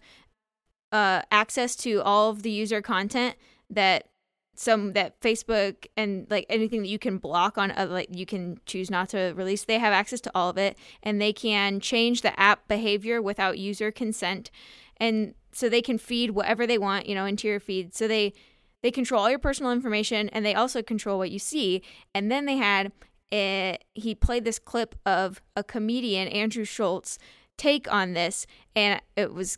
[0.91, 3.35] uh, access to all of the user content
[3.69, 4.07] that
[4.55, 8.59] some that Facebook and like anything that you can block on, uh, like you can
[8.65, 9.65] choose not to release.
[9.65, 13.59] They have access to all of it, and they can change the app behavior without
[13.59, 14.49] user consent,
[14.97, 17.95] and so they can feed whatever they want, you know, into your feed.
[17.95, 18.33] So they
[18.81, 21.81] they control all your personal information, and they also control what you see.
[22.13, 22.91] And then they had
[23.31, 27.19] it, he played this clip of a comedian, Andrew Schulz
[27.57, 29.57] take on this, and it was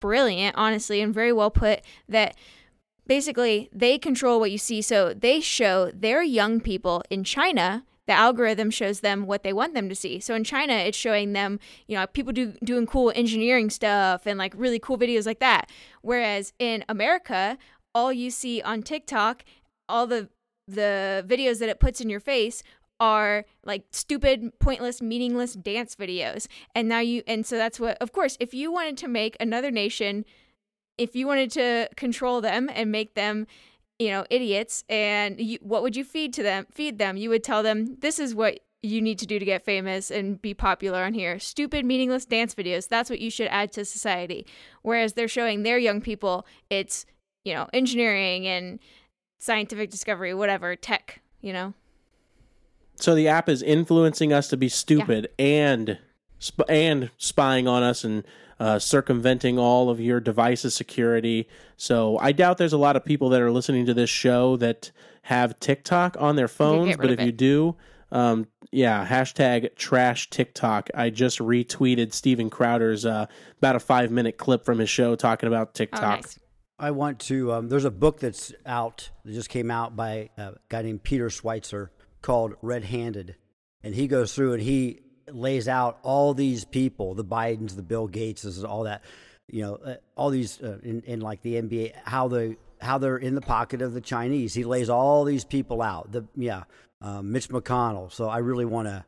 [0.00, 1.82] brilliant, honestly, and very well put.
[2.08, 2.36] That
[3.06, 4.82] basically they control what you see.
[4.82, 7.84] So they show their young people in China.
[8.06, 10.20] The algorithm shows them what they want them to see.
[10.20, 14.38] So in China, it's showing them, you know, people do doing cool engineering stuff and
[14.38, 15.70] like really cool videos like that.
[16.02, 17.58] Whereas in America,
[17.94, 19.44] all you see on TikTok,
[19.88, 20.28] all the
[20.68, 22.62] the videos that it puts in your face
[22.98, 26.46] are like stupid, pointless, meaningless dance videos.
[26.74, 29.70] And now you, and so that's what, of course, if you wanted to make another
[29.70, 30.24] nation,
[30.98, 33.46] if you wanted to control them and make them,
[33.98, 36.66] you know, idiots, and you, what would you feed to them?
[36.70, 37.16] Feed them.
[37.16, 40.40] You would tell them, this is what you need to do to get famous and
[40.40, 41.38] be popular on here.
[41.38, 42.88] Stupid, meaningless dance videos.
[42.88, 44.46] That's what you should add to society.
[44.82, 47.06] Whereas they're showing their young people, it's,
[47.44, 48.78] you know, engineering and
[49.38, 51.74] scientific discovery, whatever, tech, you know?
[52.96, 55.46] So the app is influencing us to be stupid yeah.
[55.46, 55.98] and
[56.40, 58.24] sp- and spying on us and
[58.58, 61.48] uh, circumventing all of your devices security.
[61.76, 64.90] So I doubt there's a lot of people that are listening to this show that
[65.22, 66.96] have TikTok on their phones.
[66.96, 67.26] But if it.
[67.26, 67.76] you do,
[68.12, 70.90] um, yeah, hashtag trash TikTok.
[70.94, 73.26] I just retweeted Steven Crowder's uh,
[73.58, 76.02] about a five minute clip from his show talking about TikTok.
[76.02, 76.38] Oh, nice.
[76.78, 77.52] I want to.
[77.52, 81.28] Um, there's a book that's out that just came out by a guy named Peter
[81.28, 81.88] Schweizer
[82.22, 83.36] called Red Handed.
[83.82, 85.00] And he goes through and he
[85.32, 89.02] lays out all these people the Bidens, the Bill Gateses, all that,
[89.48, 93.16] you know, uh, all these uh, in, in like the NBA, how they how they're
[93.16, 94.54] in the pocket of the Chinese.
[94.54, 96.12] He lays all these people out.
[96.12, 96.64] The yeah,
[97.00, 98.12] um, Mitch McConnell.
[98.12, 99.04] So I really want to,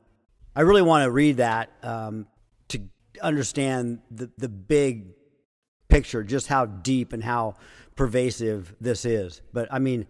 [0.55, 2.27] I really want to read that um,
[2.69, 2.81] to
[3.23, 5.07] understand the the big
[5.89, 7.55] picture, just how deep and how
[7.97, 9.43] pervasive this is.
[9.53, 10.07] But I mean,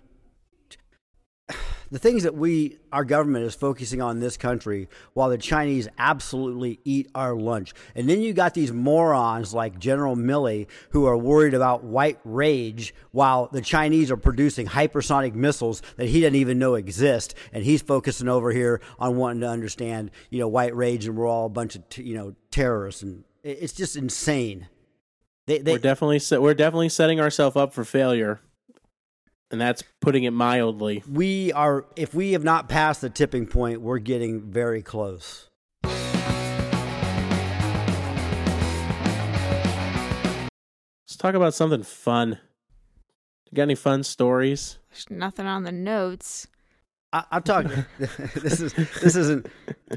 [1.90, 6.80] the things that we, our government is focusing on this country while the Chinese absolutely
[6.84, 7.72] eat our lunch.
[7.94, 12.94] And then you got these morons like General Milley who are worried about white rage
[13.10, 17.34] while the Chinese are producing hypersonic missiles that he doesn't even know exist.
[17.52, 21.26] And he's focusing over here on wanting to understand, you know, white rage and we're
[21.26, 23.02] all a bunch of, you know, terrorists.
[23.02, 24.68] And it's just insane.
[25.46, 28.40] They, they, we're definitely we're definitely setting ourselves up for failure
[29.50, 31.02] and that's putting it mildly.
[31.10, 35.48] We are, if we have not passed the tipping point, we're getting very close.
[41.04, 42.38] Let's talk about something fun.
[43.50, 44.78] You got any fun stories?
[44.90, 46.46] There's nothing on the notes.
[47.12, 47.86] I, am talking.
[47.98, 49.46] this is this isn't,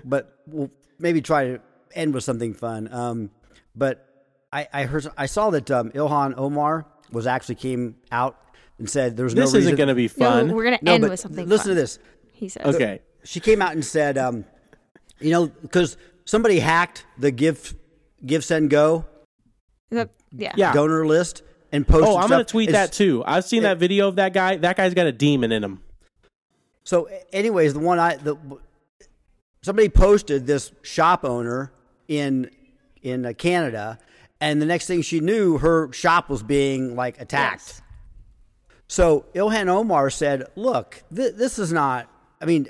[0.06, 1.62] but we'll maybe try to
[1.94, 2.88] end with something fun.
[2.94, 3.30] Um,
[3.76, 4.08] but
[4.54, 8.42] I, I heard I saw that um, Ilhan Omar was actually came out
[8.78, 9.42] and said there's no.
[9.42, 10.48] This isn't going to be fun.
[10.48, 11.48] No, we're going to no, end with something.
[11.48, 12.00] Listen fun, to this.
[12.32, 12.66] He said.
[12.66, 13.02] Okay.
[13.24, 14.46] She came out and said, um,
[15.20, 17.76] you know, because somebody hacked the Give
[18.26, 19.06] Give Send Go.
[19.90, 20.54] The, yeah.
[20.56, 20.74] yeah.
[20.74, 22.10] Donor list and posted.
[22.10, 23.24] Oh, I'm going to tweet it's, that too.
[23.26, 24.58] I've seen it, that video of that guy.
[24.58, 25.82] That guy's got a demon in him.
[26.84, 28.38] So, anyways, the one I the
[29.62, 31.72] somebody posted this shop owner
[32.08, 32.50] in
[33.02, 34.00] in uh, Canada,
[34.40, 37.64] and the next thing she knew, her shop was being like attacked.
[37.68, 37.82] Yes.
[38.92, 42.10] So Ilhan Omar said, "Look, th- this is not.
[42.42, 42.68] I mean,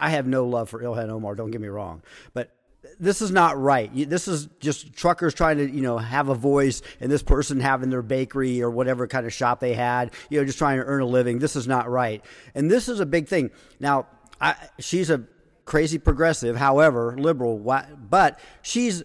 [0.00, 1.36] I have no love for Ilhan Omar.
[1.36, 2.02] Don't get me wrong,
[2.34, 2.50] but."
[2.98, 3.90] This is not right.
[3.94, 7.88] This is just truckers trying to, you know, have a voice, and this person having
[7.88, 11.00] their bakery or whatever kind of shop they had, you know, just trying to earn
[11.00, 11.38] a living.
[11.38, 12.22] This is not right,
[12.54, 13.50] and this is a big thing.
[13.78, 14.06] Now,
[14.38, 15.24] I, she's a
[15.64, 19.02] crazy progressive, however, liberal, but she's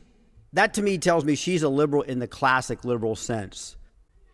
[0.54, 3.78] that to me tells me she's a liberal in the classic liberal sense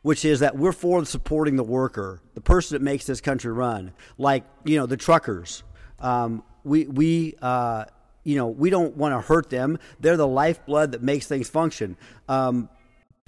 [0.01, 3.91] which is that we're for supporting the worker, the person that makes this country run,
[4.17, 5.63] like you know the truckers.
[5.99, 7.85] Um, we we uh,
[8.23, 9.77] you know we don't want to hurt them.
[9.99, 11.97] They're the lifeblood that makes things function.
[12.27, 12.69] Um,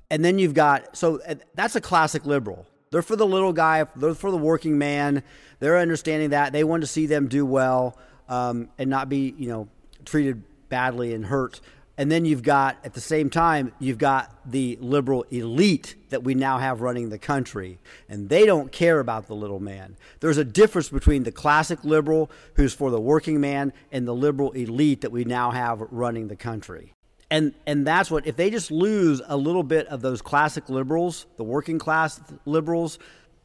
[0.09, 1.19] and then you've got so
[1.55, 2.65] that's a classic liberal.
[2.91, 3.85] They're for the little guy.
[3.95, 5.23] They're for the working man.
[5.59, 7.97] They're understanding that they want to see them do well
[8.29, 9.67] um, and not be you know
[10.05, 11.61] treated badly and hurt.
[11.95, 16.33] And then you've got, at the same time, you've got the liberal elite that we
[16.33, 17.77] now have running the country.
[18.09, 19.95] And they don't care about the little man.
[20.19, 24.51] There's a difference between the classic liberal, who's for the working man, and the liberal
[24.53, 26.93] elite that we now have running the country.
[27.29, 31.27] And, and that's what, if they just lose a little bit of those classic liberals,
[31.37, 32.97] the working class liberals,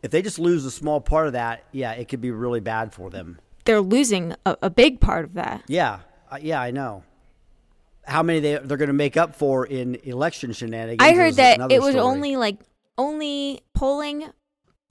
[0.03, 2.95] if they just lose a small part of that, yeah, it could be really bad
[2.95, 3.39] for them.
[3.65, 5.65] They're losing a, a big part of that.
[5.69, 7.03] Yeah, uh, yeah, I know.
[8.09, 11.07] How many they they're going to make up for in election shenanigans?
[11.07, 12.01] I heard that it was story.
[12.01, 12.57] only like
[12.97, 14.31] only polling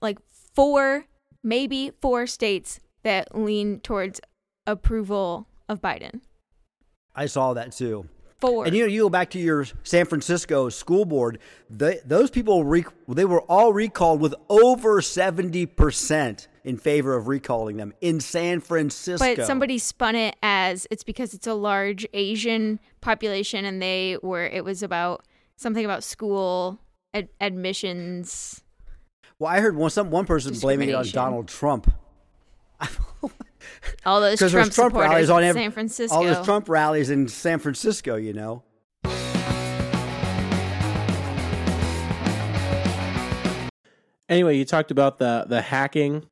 [0.00, 0.18] like
[0.54, 1.04] four,
[1.42, 4.20] maybe four states that lean towards
[4.66, 6.20] approval of Biden.
[7.14, 8.08] I saw that too.
[8.40, 8.66] Four.
[8.66, 11.40] And you know, you go back to your San Francisco school board.
[11.68, 12.62] They, those people,
[13.08, 18.60] they were all recalled with over seventy percent in favor of recalling them in San
[18.60, 19.36] Francisco.
[19.36, 24.44] but somebody spun it as it's because it's a large Asian population and they were
[24.44, 25.24] it was about
[25.56, 26.78] something about school
[27.14, 28.62] ad- admissions.
[29.38, 31.92] Well, I heard one some one person blaming it on Donald Trump
[34.04, 36.16] All those Trump, Trump supporters rallies on in every, San Francisco.
[36.16, 38.16] all those Trump rallies in San Francisco.
[38.16, 38.62] You know.
[44.28, 46.26] Anyway, you talked about the the hacking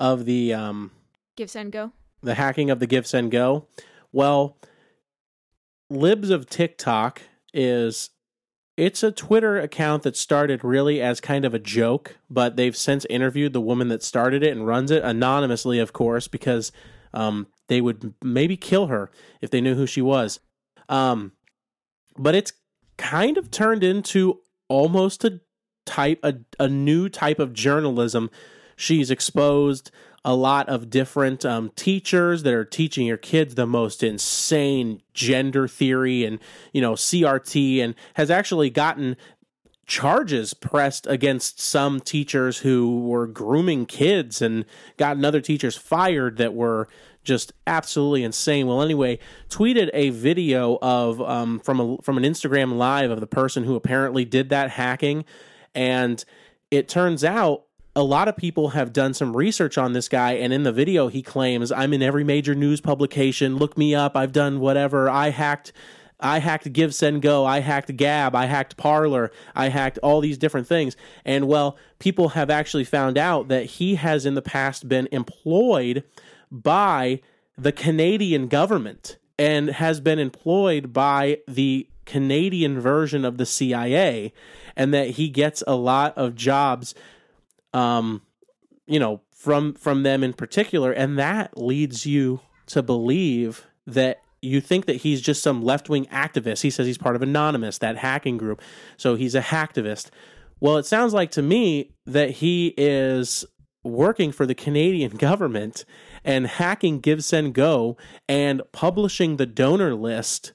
[0.00, 0.90] of the um,
[1.36, 1.92] Give send go.
[2.22, 3.66] the hacking of the Give Send Go.
[4.10, 4.56] Well,
[5.88, 7.22] Libs of TikTok
[7.52, 8.10] is
[8.76, 13.04] it's a Twitter account that started really as kind of a joke, but they've since
[13.10, 16.72] interviewed the woman that started it and runs it anonymously, of course, because
[17.12, 20.40] um, they would maybe kill her if they knew who she was.
[20.88, 21.32] Um,
[22.16, 22.52] but it's
[22.96, 25.40] kind of turned into almost a
[25.86, 28.30] type a, a new type of journalism
[28.80, 29.90] she's exposed
[30.24, 35.66] a lot of different um, teachers that are teaching your kids the most insane gender
[35.66, 36.38] theory and
[36.72, 39.16] you know crt and has actually gotten
[39.86, 44.64] charges pressed against some teachers who were grooming kids and
[44.96, 46.86] gotten other teachers fired that were
[47.24, 48.68] just absolutely insane.
[48.68, 49.18] Well, anyway,
[49.48, 53.74] tweeted a video of um, from a, from an Instagram live of the person who
[53.74, 55.24] apparently did that hacking,
[55.74, 56.24] and
[56.70, 57.64] it turns out
[57.96, 61.08] a lot of people have done some research on this guy and in the video
[61.08, 63.56] he claims i'm in every major news publication.
[63.56, 64.16] Look me up.
[64.16, 65.08] I've done whatever.
[65.10, 65.72] I hacked
[66.20, 70.36] I hacked Give Send Go, I hacked Gab, I hacked Parler, I hacked all these
[70.36, 70.96] different things.
[71.24, 76.04] And well, people have actually found out that he has in the past been employed
[76.50, 77.20] by
[77.56, 84.32] the Canadian government and has been employed by the Canadian version of the CIA
[84.76, 86.94] and that he gets a lot of jobs
[87.72, 88.22] um
[88.86, 90.92] you know from from them in particular.
[90.92, 96.62] And that leads you to believe that you think that he's just some left-wing activist.
[96.62, 98.60] He says he's part of anonymous that hacking group.
[98.96, 100.10] So he's a hacktivist.
[100.60, 103.44] Well it sounds like to me that he is
[103.82, 105.84] working for the Canadian government
[106.24, 107.96] and hacking Give Send Go
[108.28, 110.52] and publishing the donor list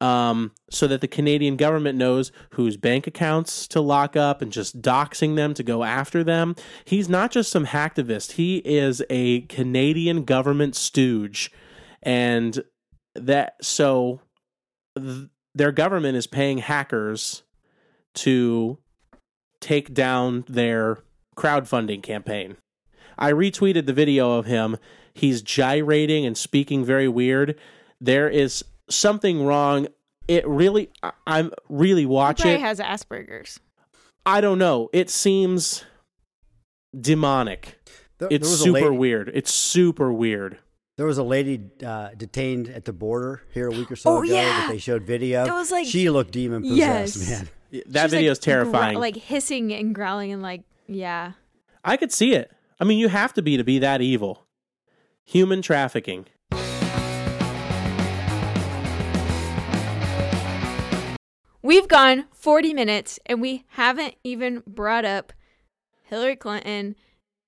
[0.00, 4.80] um, so that the Canadian government knows whose bank accounts to lock up and just
[4.80, 6.56] doxing them to go after them.
[6.84, 11.50] He's not just some hacktivist, he is a Canadian government stooge.
[12.02, 12.62] And
[13.14, 14.20] that, so
[14.96, 17.42] th- their government is paying hackers
[18.14, 18.78] to
[19.60, 20.98] take down their
[21.36, 22.56] crowdfunding campaign.
[23.18, 24.78] I retweeted the video of him.
[25.12, 27.58] He's gyrating and speaking very weird.
[28.00, 29.86] There is something wrong.
[30.28, 32.60] It really, I- I'm really watch Probably it.
[32.60, 33.58] has Asperger's.
[34.26, 34.90] I don't know.
[34.92, 35.84] It seems
[36.98, 37.78] demonic.
[38.18, 39.30] There, It's there super lady, weird.
[39.34, 40.58] It's super weird.
[40.96, 44.22] There was a lady uh, detained at the border here a week or so Oh,
[44.22, 44.42] ago yeah.
[44.44, 45.44] that they showed video.
[45.46, 47.30] That was like- she looked demon possessed, Yes.
[47.30, 47.48] man.
[47.86, 48.94] That She's, video is terrifying.
[48.94, 51.32] gro- like hissing and growling and like yeah.
[51.84, 52.50] I could see it.
[52.80, 54.44] I mean, you have to be to be that evil.
[55.24, 56.26] Human trafficking.
[61.70, 65.32] We've gone 40 minutes and we haven't even brought up
[66.02, 66.96] Hillary Clinton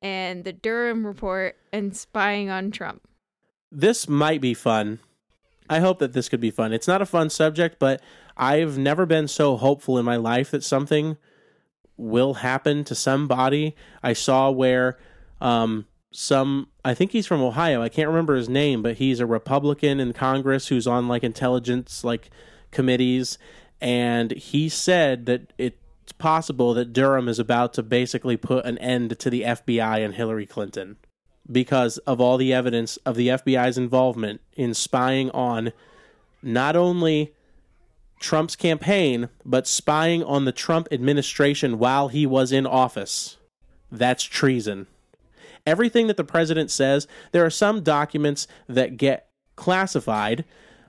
[0.01, 3.03] and the Durham report and spying on Trump.
[3.73, 5.01] this might be fun.
[5.69, 6.73] I hope that this could be fun.
[6.73, 8.01] It's not a fun subject, but
[8.37, 11.17] I've never been so hopeful in my life that something
[11.97, 13.75] will happen to somebody.
[14.05, 15.01] I saw where
[15.41, 17.83] um, some, I think he's from Ohio.
[17.83, 22.05] I can't remember his name, but he's a Republican in Congress who's on like intelligence
[22.05, 22.31] like
[22.71, 23.37] committees,
[23.83, 25.77] and he said that it's
[26.17, 30.47] possible that Durham is about to basically put an end to the FBI and Hillary
[30.47, 30.97] Clinton
[31.51, 35.73] because of all the evidence of the FBI's involvement in spying on
[36.45, 37.35] not only
[38.21, 43.37] Trump's campaign, but spying on the Trump administration while he was in office.
[43.91, 44.87] That's treason.
[45.67, 50.45] Everything that the president says, there are some documents that get classified,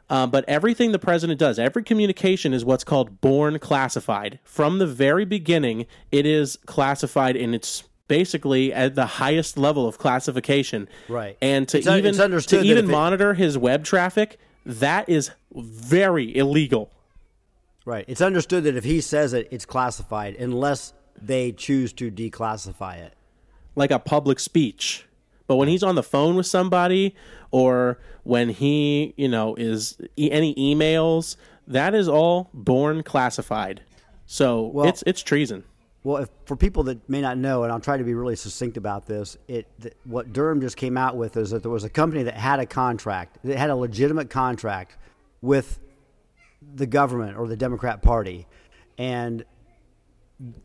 [0.09, 4.39] uh, but everything the president does, every communication is what's called born classified.
[4.43, 9.97] From the very beginning, it is classified in its basically at the highest level of
[9.97, 10.87] classification.
[11.07, 11.37] Right.
[11.41, 16.35] And to It's even understood to even it- monitor his web traffic, that is very
[16.35, 16.91] illegal.
[17.85, 18.05] Right.
[18.07, 23.13] It's understood that if he says it, it's classified unless they choose to declassify it.
[23.75, 25.05] like a public speech.
[25.53, 27.13] But when he's on the phone with somebody
[27.51, 31.35] or when he, you know, is e- any emails,
[31.67, 33.83] that is all born classified.
[34.25, 35.63] So Well- it's it's treason.
[36.03, 38.77] Well, if, for people that may not know, and I'll try to be really succinct
[38.77, 41.89] about this, it th- what Durham just came out with is that there was a
[41.89, 44.97] company that had a contract, that had a legitimate contract
[45.41, 45.79] with
[46.73, 48.47] the government or the Democrat Party,
[48.97, 49.45] and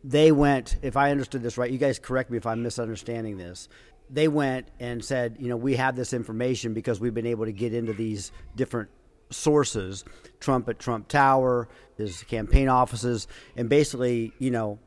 [0.02, 0.76] they went.
[0.80, 3.68] If I understood this right, you guys correct me if I'm misunderstanding this.
[4.10, 7.52] They went and said, you know, we have this information because we've been able to
[7.52, 8.88] get into these different
[9.30, 10.04] sources,
[10.40, 14.78] Trump at Trump Tower, his campaign offices, and basically, you know,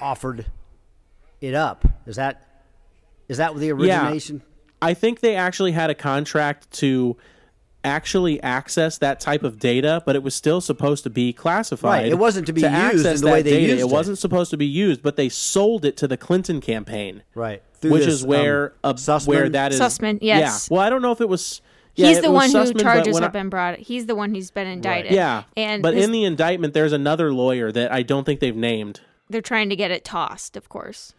[0.00, 0.46] offered
[1.40, 1.86] it up.
[2.06, 2.46] Is that
[3.28, 4.42] is that the origination?
[4.82, 7.16] I think they actually had a contract to
[7.84, 12.02] actually access that type of data, but it was still supposed to be classified.
[12.02, 13.62] Right, it wasn't to be used in the way they data.
[13.62, 13.88] used it it.
[13.88, 17.22] wasn't supposed to be used, but they sold it to the Clinton campaign.
[17.34, 17.62] Right.
[17.80, 19.26] Through which this, is where um, uh, Sussman?
[19.28, 20.68] where that is Sussman, yes.
[20.70, 20.74] Yeah.
[20.76, 21.62] Well, I don't know if it was.
[21.96, 23.78] Yeah, he's it the was one Sussman, who charges have I- been brought.
[23.78, 25.12] He's the one who's been indicted.
[25.12, 28.56] Yeah, and but his- in the indictment, there's another lawyer that I don't think they've
[28.56, 29.00] named.
[29.28, 30.56] they're trying to get it tossed.
[30.56, 31.14] Of course.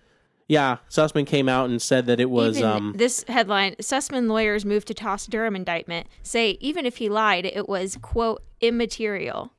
[0.47, 2.57] Yeah, Sussman came out and said that it was.
[2.57, 6.07] even um, this headline: Sussman lawyers move to toss Durham indictment.
[6.23, 9.53] Say even if he lied, it was quote immaterial.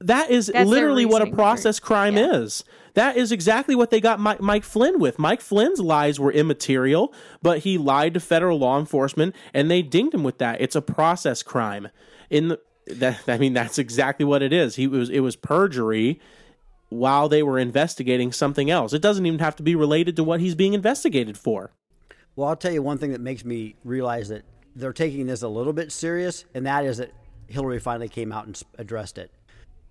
[0.00, 2.34] That is That's literally what a reasoning for- process crime yeah.
[2.36, 2.64] is.
[2.94, 5.18] That is exactly what they got Mike, Mike Flynn with.
[5.18, 10.14] Mike Flynn's lies were immaterial, but he lied to federal law enforcement, and they dinged
[10.14, 10.62] him with that.
[10.62, 11.88] It's a process crime.
[12.30, 14.76] In the, that, I mean, that's exactly what it is.
[14.76, 16.20] He was it was perjury
[16.88, 18.94] while they were investigating something else.
[18.94, 21.72] It doesn't even have to be related to what he's being investigated for.
[22.34, 24.44] Well, I'll tell you one thing that makes me realize that
[24.74, 27.12] they're taking this a little bit serious, and that is that
[27.48, 29.30] Hillary finally came out and addressed it.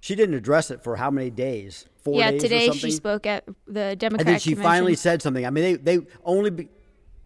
[0.06, 1.88] She didn't address it for how many days?
[2.04, 2.80] Four yeah, days or today something?
[2.80, 4.64] she spoke at the Democratic and then she convention.
[4.72, 5.44] finally said something.
[5.48, 6.70] I mean, they they only be,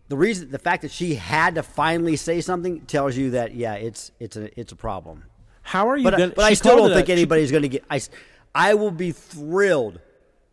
[0.07, 3.73] the reason the fact that she had to finally say something tells you that yeah,
[3.73, 5.25] it's it's a it's a problem.
[5.61, 6.31] How are you But, going?
[6.33, 7.83] but I still don't think anybody's going to get.
[7.89, 7.99] I
[8.55, 9.99] I will be thrilled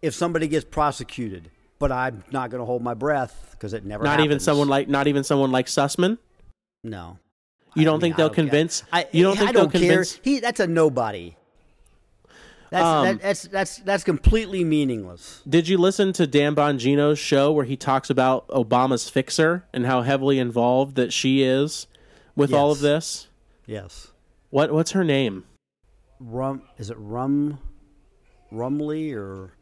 [0.03, 4.03] if somebody gets prosecuted, but I'm not going to hold my breath because it never.
[4.03, 6.19] Not even someone like not even someone like Sussman.
[6.83, 7.21] No.
[7.77, 8.83] You don't mean, think they'll don't convince?
[8.93, 9.81] I, you don't think I they'll care.
[9.81, 10.19] convince?
[10.25, 11.37] He that's a nobody.
[12.71, 15.43] That's Um, that, that's that's that's completely meaningless.
[15.49, 20.03] Did you listen to Dan Bongino's show where he talks about Obama's fixer and how
[20.03, 21.87] heavily involved that she is
[22.35, 23.29] with all of this?
[23.67, 24.09] Yes.
[24.51, 25.45] What what's her name?
[26.19, 27.59] Rum is it rum
[28.53, 29.53] rumley or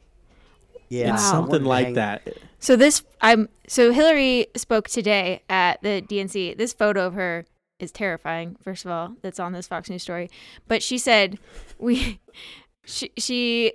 [0.88, 1.30] yeah It's Wow.
[1.30, 2.28] something like hang- that.
[2.58, 6.56] So this I'm so Hillary spoke today at the DNC.
[6.56, 7.44] This photo of her
[7.80, 8.56] is terrifying.
[8.62, 10.30] First of all, that's on this Fox News story.
[10.68, 11.38] But she said
[11.78, 12.20] we
[12.84, 13.72] she she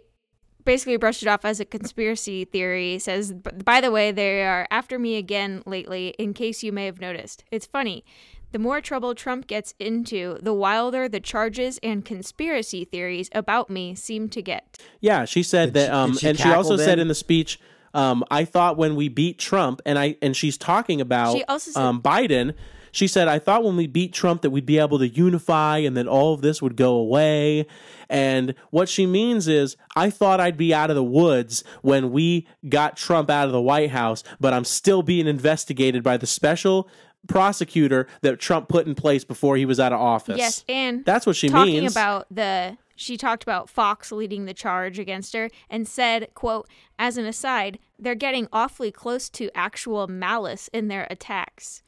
[0.66, 3.00] basically brushed it off as a conspiracy theory.
[3.00, 6.10] Says by the way, they are after me again lately.
[6.20, 8.04] In case you may have noticed, it's funny.
[8.52, 13.94] The more trouble Trump gets into, the wilder the charges and conspiracy theories about me
[13.94, 14.78] seem to get.
[15.00, 16.86] Yeah, she said Did that she- um she and she also then?
[16.86, 17.60] said in the speech
[17.94, 21.72] um I thought when we beat Trump and I and she's talking about She also
[21.72, 22.54] said- um Biden
[22.92, 25.96] she said, I thought when we beat Trump that we'd be able to unify and
[25.98, 27.66] that all of this would go away.
[28.10, 32.48] And what she means is, I thought I'd be out of the woods when we
[32.68, 36.90] got Trump out of the White House, but I'm still being investigated by the special
[37.28, 40.38] prosecutor that Trump put in place before he was out of office.
[40.38, 41.92] Yes, and That's what she talking means.
[41.92, 46.68] about the she talked about Fox leading the charge against her and said, quote,
[46.98, 51.82] as an aside, they're getting awfully close to actual malice in their attacks.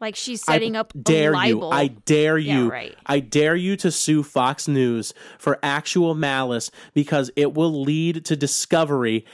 [0.00, 1.72] Like she's setting I up dare a you libel.
[1.72, 2.64] i dare you.
[2.64, 2.96] Yeah, right.
[3.06, 8.36] i dare you to sue fox news for actual malice because it will lead to
[8.36, 9.26] discovery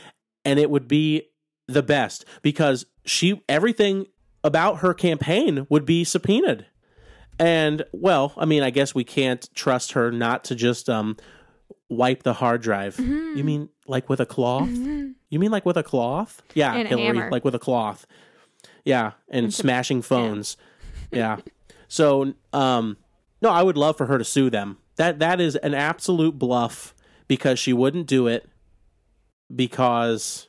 [0.44, 1.22] and it would be
[1.68, 4.06] the best because she everything
[4.44, 6.66] about her campaign would be subpoenaed
[7.38, 11.16] and well i mean i guess we can't trust her not to just um
[11.88, 13.36] wipe the hard drive Mm-hmm.
[13.36, 17.30] you mean like with a cloth you mean like with a cloth yeah And hillary
[17.30, 18.06] like with a cloth
[18.86, 20.56] yeah and smashing phones
[21.10, 21.38] yeah.
[21.88, 22.96] So, um,
[23.40, 24.78] no, I would love for her to sue them.
[24.96, 26.94] That that is an absolute bluff
[27.28, 28.48] because she wouldn't do it
[29.54, 30.48] because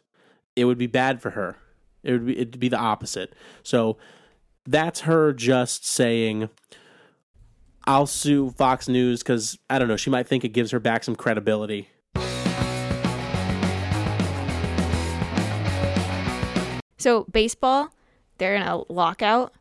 [0.56, 1.58] it would be bad for her.
[2.04, 3.34] It would be it'd be the opposite.
[3.62, 3.98] So
[4.66, 6.50] that's her just saying,
[7.86, 9.98] "I'll sue Fox News" because I don't know.
[9.98, 11.90] She might think it gives her back some credibility.
[17.00, 17.90] So baseball,
[18.38, 19.54] they're in a lockout,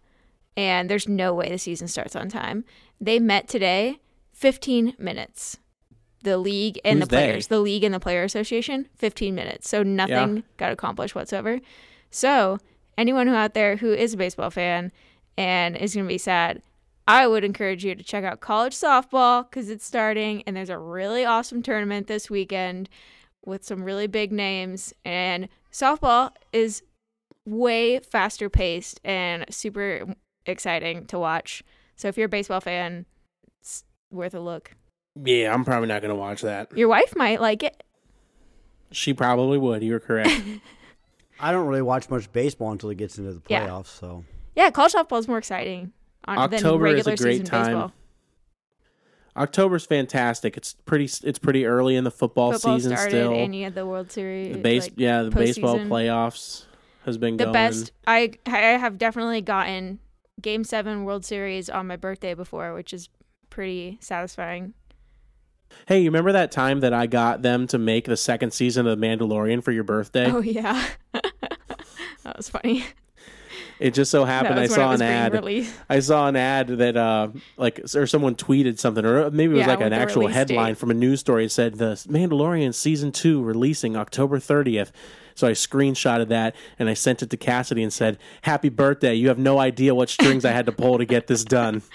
[0.56, 2.64] and there's no way the season starts on time.
[3.00, 4.00] They met today,
[4.32, 5.58] 15 minutes.
[6.22, 7.56] The league and Who's the players, they?
[7.56, 9.68] the league and the player association, 15 minutes.
[9.68, 10.42] So nothing Yeah.
[10.56, 11.60] got accomplished whatsoever.
[12.10, 12.58] So
[12.98, 14.90] anyone who out there who is a baseball fan
[15.38, 16.62] and is going to be sad,
[17.06, 20.78] I would encourage you to check out college softball because it's starting and there's a
[20.78, 22.88] really awesome tournament this weekend
[23.44, 24.92] with some really big names.
[25.04, 26.82] And softball is
[27.47, 31.62] way faster paced and super exciting to watch.
[31.97, 33.07] So if you're a baseball fan,
[33.61, 34.72] it's worth a look.
[35.24, 36.76] Yeah, I'm probably not going to watch that.
[36.76, 37.82] Your wife might like it.
[38.92, 39.82] She probably would.
[39.82, 40.30] You're correct.
[41.40, 43.66] I don't really watch much baseball until it gets into the Yeah.
[43.66, 43.86] playoffs.
[43.99, 44.24] So
[44.55, 45.92] Yeah, college softball is more exciting
[46.26, 47.64] on, than October is a regular great season time.
[47.66, 47.92] baseball.
[49.36, 50.57] October's fantastic.
[50.57, 51.05] It's pretty.
[51.24, 53.32] It's pretty early in the football, Football season started still.
[53.34, 54.55] and you had the World Series.
[54.55, 56.64] the base, like, yeah, the baseball playoffs
[57.07, 57.52] has been the going.
[57.54, 59.98] best I I have definitely gotten
[60.42, 63.09] game 7 World Series on my birthday before, which is
[63.48, 64.74] pretty satisfying.
[65.88, 68.98] Hey, you remember that time that I got them to make the second season of
[69.00, 70.30] The Mandalorian for your birthday?
[70.30, 70.86] Oh yeah.
[71.12, 72.84] that was funny.
[73.78, 75.32] It just so happened I was when it saw an ad.
[75.34, 75.74] released.
[75.90, 77.28] I saw an ad that uh
[77.59, 80.78] like or someone tweeted something or maybe it was Yeah, like an actual headline date.
[80.78, 81.44] from a news story.
[81.44, 84.92] It said the Mandalorian season 2 releasing October 30th.
[85.37, 89.14] So I screenshotted that and I sent it to Cassidy and said, "Happy birthday.
[89.14, 91.82] You have no idea what strings I had to pull to get this done."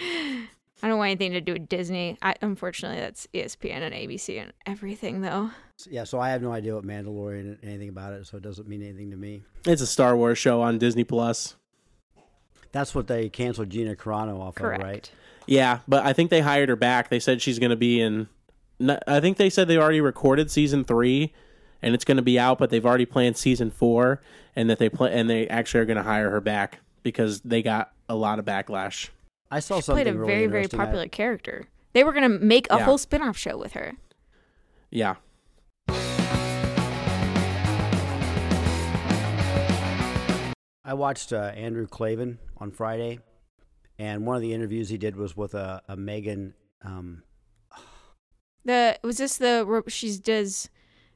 [0.83, 2.17] I don't want anything to do with Disney.
[2.21, 5.51] I, unfortunately, that's ESPN and ABC and everything, though.
[5.87, 8.67] yeah, so I have no idea what Mandalorian and anything about it, so it doesn't
[8.67, 9.43] mean anything to me.
[9.65, 11.55] It's a Star Wars show on Disney Plus.
[12.71, 14.81] That's what they canceled Gina Carano off Correct.
[14.81, 15.11] of, right?
[15.45, 17.09] Yeah, but I think they hired her back.
[17.09, 18.27] They said she's going to be in.
[19.07, 21.33] I think they said they already recorded season three,
[21.81, 22.57] and it's going to be out.
[22.59, 24.21] But they've already planned season four,
[24.55, 27.61] and that they play and they actually are going to hire her back because they
[27.61, 29.09] got a lot of backlash.
[29.49, 30.79] I saw She something played a really very, very interesting.
[30.79, 31.67] I- popular character.
[31.93, 32.85] They were going to make a Yeah.
[32.85, 33.93] whole spin off show with her.
[34.91, 35.15] Yeah,
[40.83, 43.19] I watched uh, Andrew Klavan on Friday,
[43.99, 46.53] and one of the interviews he did was with a, a Megan.
[46.83, 47.23] Um,
[48.65, 49.63] The Was this the.
[49.65, 50.69] re- She does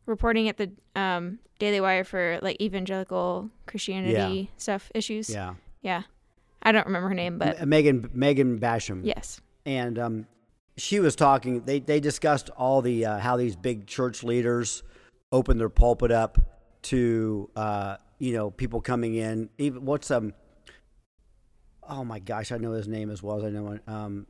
[0.06, 5.30] reporting at the um, Daily Wire for like evangelical Christianity stuff issues.
[5.30, 6.04] yeah, Yeah.
[6.64, 9.02] I don't remember her name, but M- Megan Megan Basham.
[9.04, 9.40] yes.
[9.66, 10.28] and um,
[10.78, 11.62] she was talking.
[11.64, 14.84] They they discussed all the uh, how these big church leaders
[15.32, 16.38] open their pulpit up
[16.84, 19.50] to uh, you know people coming in.
[19.58, 20.34] Even what's um
[21.88, 23.82] oh my gosh, I know his name as well as I know it.
[23.88, 24.26] Um,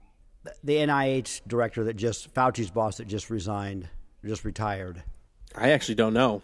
[0.64, 3.88] the NIH director that just Fauci's boss that just resigned,
[4.26, 5.04] just retired.
[5.58, 6.42] I actually don't know.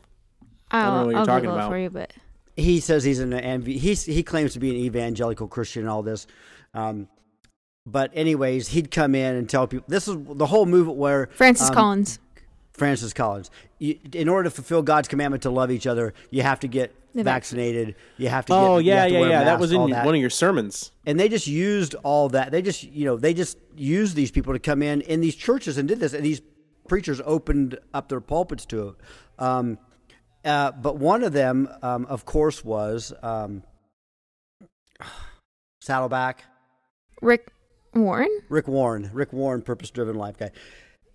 [0.72, 1.70] I'll, don't know what you're I'll talking Google about.
[1.70, 2.14] for you, but
[2.56, 3.78] he says he's an envy.
[3.78, 6.28] He's, he claims to be an evangelical Christian and all this.
[6.74, 7.08] Um,
[7.86, 11.70] but anyways, he'd come in and tell people this is the whole movement where Francis
[11.70, 12.20] um, Collins.
[12.74, 13.50] Francis Collins.
[13.80, 16.96] You, in order to fulfill God's commandment to love each other, you have to get
[17.14, 17.96] The vaccinated.
[18.18, 18.54] You have to.
[18.54, 19.44] Oh get, you yeah, have to yeah, wear a yeah.
[19.44, 20.06] That was in that.
[20.06, 20.92] one of your sermons.
[21.06, 22.52] And they just used all that.
[22.52, 25.78] They just, you know, they just used these people to come in in these churches
[25.78, 26.14] and did this.
[26.14, 26.42] And these
[26.92, 28.96] preachers opened up their pulpits to it.
[29.40, 29.78] Um,
[30.44, 33.64] uh, but one of them, um, of course, was um,
[35.82, 36.44] Saddleback.
[37.22, 37.54] Rick
[37.94, 38.28] Warren?
[38.50, 40.52] Rick Warren, Rick Warren, purpose driven life guy.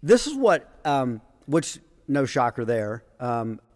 [0.02, 3.04] This is what, um, which no shocker there.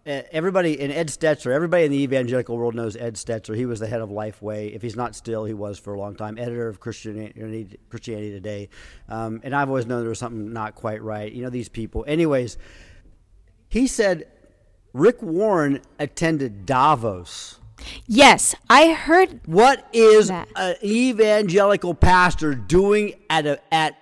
[0.07, 3.55] Everybody and Ed Stetzer, everybody in the evangelical world knows Ed Stetzer.
[3.55, 4.75] He was the head of Lifeway.
[4.75, 6.39] If he's not still, he was for a long time.
[6.39, 8.69] Editor of Christianity, Christianity Today.
[9.09, 11.31] Um, and I've always known there was something not quite right.
[11.31, 12.05] You know these people.
[12.09, 12.57] Anyways,
[13.69, 14.27] he said
[14.93, 17.59] Rick Warren attended Davos.
[18.07, 20.49] Yes, I heard What is That.
[20.57, 23.97] an evangelical pastor doing at a at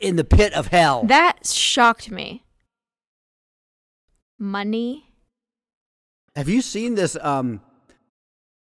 [0.00, 1.04] in the pit of hell?
[1.06, 2.44] that shocked me.
[4.42, 5.06] Money.
[6.34, 7.60] Have you seen this um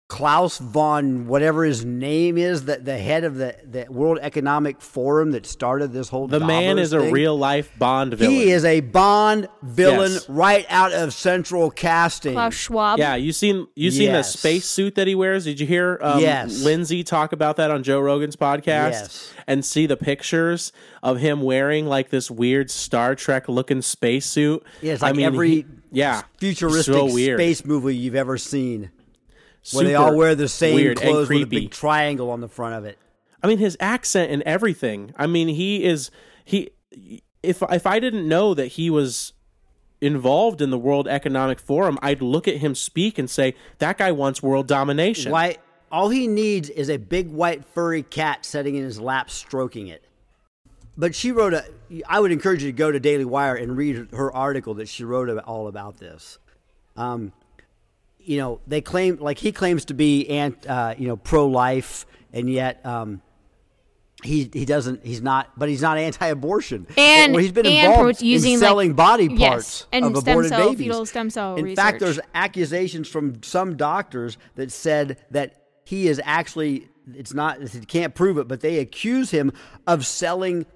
[0.09, 5.33] Klaus von whatever his name is, that the head of the, the World Economic Forum
[5.33, 8.33] that started this whole The man Davos is a real life Bond villain.
[8.37, 10.29] He is a Bond villain Yes.
[10.29, 12.35] right out of Central Casting.
[12.35, 13.01] Klaus Schwab.
[13.01, 14.33] Yeah, you seen you seen the Yes.
[14.39, 15.43] space suit that he wears?
[15.45, 16.63] Did you hear um, Yes.
[16.63, 18.65] Lindsay talk about that on Joe Rogan's podcast?
[18.93, 19.33] Yes.
[19.49, 24.63] And see the pictures of him wearing like this weird Star Trek looking space suit.
[24.81, 28.93] Yeah, it's I like mean, every he- yeah futuristic so space movie you've ever seen.
[29.73, 32.85] Where they all wear the same clothes with a big triangle on the front of
[32.85, 32.99] it.
[33.43, 35.13] I mean, his accent and everything.
[35.17, 36.11] I mean, he is
[36.45, 36.71] he.
[37.43, 39.33] If if I didn't know that he was
[40.01, 44.13] involved in the World Economic Forum, I'd look at him speak and say, that guy
[44.13, 45.33] wants world domination.
[45.33, 45.57] Why?
[45.91, 50.05] All he needs is a big white furry cat sitting in his lap, stroking it.
[50.97, 51.65] But she wrote a.
[52.09, 55.05] I would encourage you to go to Daily Wire and read her article that she
[55.05, 56.39] wrote about, all about this.
[56.97, 57.33] Um,
[58.27, 62.51] you know, they claim like he claims to be ant, uh, you know, pro-life, and
[62.51, 63.23] yet um,
[64.25, 65.05] he he doesn't.
[65.07, 65.51] He's not.
[65.59, 66.87] But he's not anti-abortion.
[66.97, 70.05] And well, he's been and involved pro- using in like- selling body yes, parts and
[70.05, 70.87] of aborted cell, babies.
[70.87, 71.77] fetal stem cell In research.
[71.77, 76.89] fact, there's accusations from some doctors that said that he is actually.
[77.15, 77.63] It's not.
[77.63, 79.53] He can't prove it, but they accuse him
[79.87, 80.67] of selling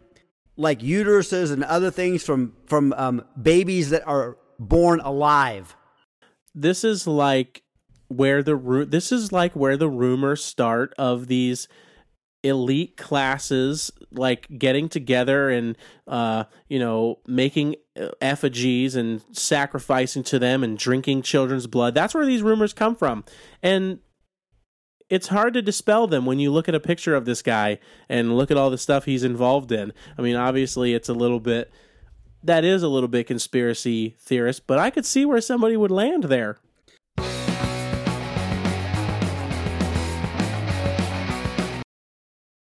[0.57, 5.75] like uteruses and other things from from um, babies that are born alive.
[6.55, 7.63] This is like
[8.09, 11.69] where the ru- this is like where the rumors start of these
[12.43, 15.77] elite classes like getting together and
[16.09, 17.75] uh you know making
[18.21, 21.95] effigies and sacrificing to them and drinking children's blood.
[21.95, 23.25] That's where these rumors come from.
[23.63, 23.99] And
[25.09, 27.79] it's hard to dispel them when you look at a picture of this guy
[28.09, 29.93] and look at all the stuff he's involved in.
[30.17, 31.71] I mean obviously it's a little bit
[32.43, 36.25] that is a little bit conspiracy theorist, but I could see where somebody would land
[36.25, 36.59] there.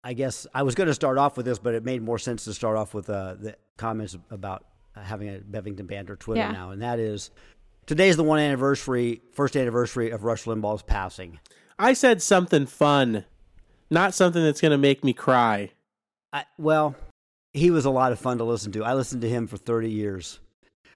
[0.03, 2.45] I guess I was going to start off with this, but it made more sense
[2.45, 4.65] to start off with uh, the comments about
[4.95, 6.51] uh, having a Bevington Banter Twitter Yeah.
[6.51, 7.29] now, and that is
[7.85, 11.39] today's the one anniversary, first anniversary of Rush Limbaugh's passing.
[11.77, 13.25] I said something fun,
[13.91, 15.71] not something that's going to make me cry.
[16.33, 16.95] I, well,
[17.53, 18.83] he was a lot of fun to listen to.
[18.83, 20.39] I listened to him for 30 years.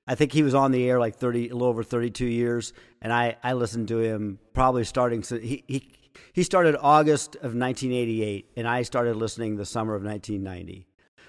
[0.06, 3.14] I think he was on the air like 30, a little over 32 years, and
[3.14, 5.24] I, I listened to him probably starting.
[5.24, 5.92] So he, he
[6.34, 10.88] he started August of 1988, and I started listening the summer of 1990.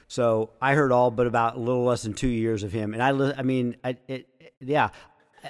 [0.09, 3.03] So I heard all but about a little less than two years of him, and
[3.03, 4.29] I I mean, I, it,
[4.61, 4.91] yeah,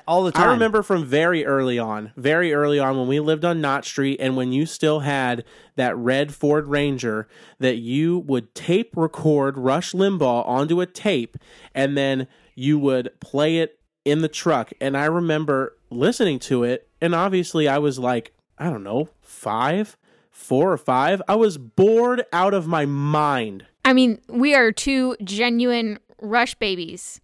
[0.06, 0.48] all the time.
[0.48, 4.18] I remember from very early on, very early on when we lived on Knott Street
[4.20, 5.44] and when you still had
[5.76, 7.28] that red Ford Ranger
[7.58, 11.36] that you would tape record Rush Limbaugh onto a tape
[11.74, 14.72] and then you would play it in the truck.
[14.80, 19.96] And I remember listening to it, and obviously I was like, I don't know, five,
[20.30, 21.22] four or five.
[21.26, 23.66] I was bored out of my mind.
[23.84, 27.20] I mean, we are two genuine Rush babies.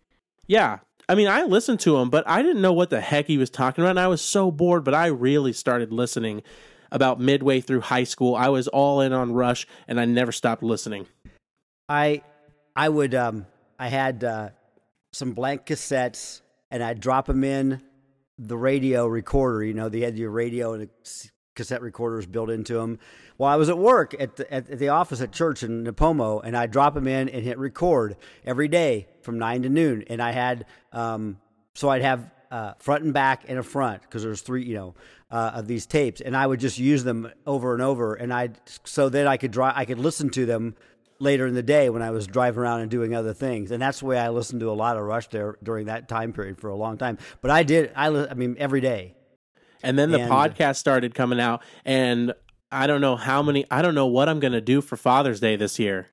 [0.46, 0.78] Yeah.
[1.10, 3.50] I mean, I listened to him, but I didn't know what the heck he was
[3.50, 3.90] talking about.
[3.90, 6.44] And I was so bored, but I really started listening
[6.92, 8.36] about midway through high school.
[8.36, 11.08] I was all in on Rush and I never stopped listening.
[11.88, 12.22] I
[12.76, 13.46] I would um
[13.76, 14.50] I had uh,
[15.12, 17.82] some blank cassettes and I'd drop them in
[18.38, 19.64] the radio recorder.
[19.64, 20.88] You know, they had your radio and
[21.54, 22.98] cassette recorders built into them.
[23.38, 26.56] Well, I was at work at the, at the office at church in Nipomo, and
[26.56, 30.04] I'd drop them in and hit record every day from nine to noon.
[30.08, 31.38] And I had um,
[31.74, 34.94] so I'd have uh, front and back and a front because there's three, you know,
[35.30, 38.50] uh, of these tapes, and I would just use them over and over, and I
[38.84, 40.74] so that I could drive, I could listen to them
[41.20, 44.00] later in the day when I was driving around and doing other things, and that's
[44.00, 46.68] the way I listened to a lot of Rush there during that time period for
[46.68, 47.18] a long time.
[47.40, 49.14] But I did, I, I mean, every day.
[49.82, 52.32] And then the And- podcast started coming out, and
[52.72, 55.40] I don't know how many, I don't know what I'm going to do for Father's
[55.40, 56.08] Day this year.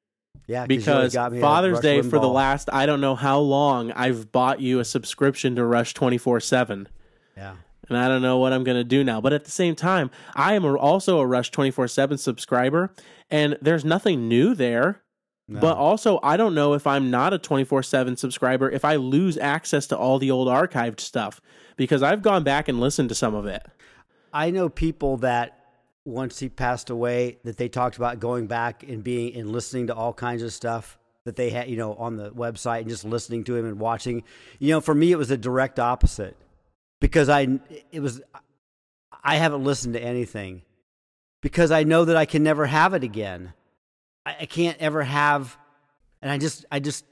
[0.47, 3.91] Yeah, Because really got me Father's Day for the last, I don't know how long,
[3.91, 6.87] I've bought you a subscription to Rush 24 7.
[7.35, 7.55] Yeah,
[7.89, 9.19] and I don't know what I'm going to do now.
[9.19, 12.93] But at the same time, I am also a Rush 24 7 subscriber,
[13.29, 15.01] and there's nothing new there.
[15.49, 15.59] No.
[15.59, 19.37] But also, I don't know if I'm not a 24 7 subscriber if I lose
[19.37, 21.41] access to all the old archived stuff
[21.77, 23.65] because I've gone back and listened to some of it.
[24.33, 25.57] I know people that
[26.03, 29.95] once he passed away that they talked about going back and being and listening to
[29.95, 33.43] all kinds of stuff that they had, you know, on the website and just listening
[33.43, 34.23] to him and watching.
[34.59, 36.35] You know, for me it was the direct opposite
[36.99, 37.59] because I
[37.91, 38.21] it was
[39.23, 40.61] I haven't listened to anything
[41.41, 43.53] because I know that I can never have it again.
[44.25, 45.57] I, I can't ever have
[46.21, 47.05] and I just I just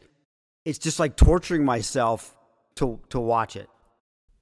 [0.63, 2.35] it's just like torturing myself
[2.75, 3.69] to to watch it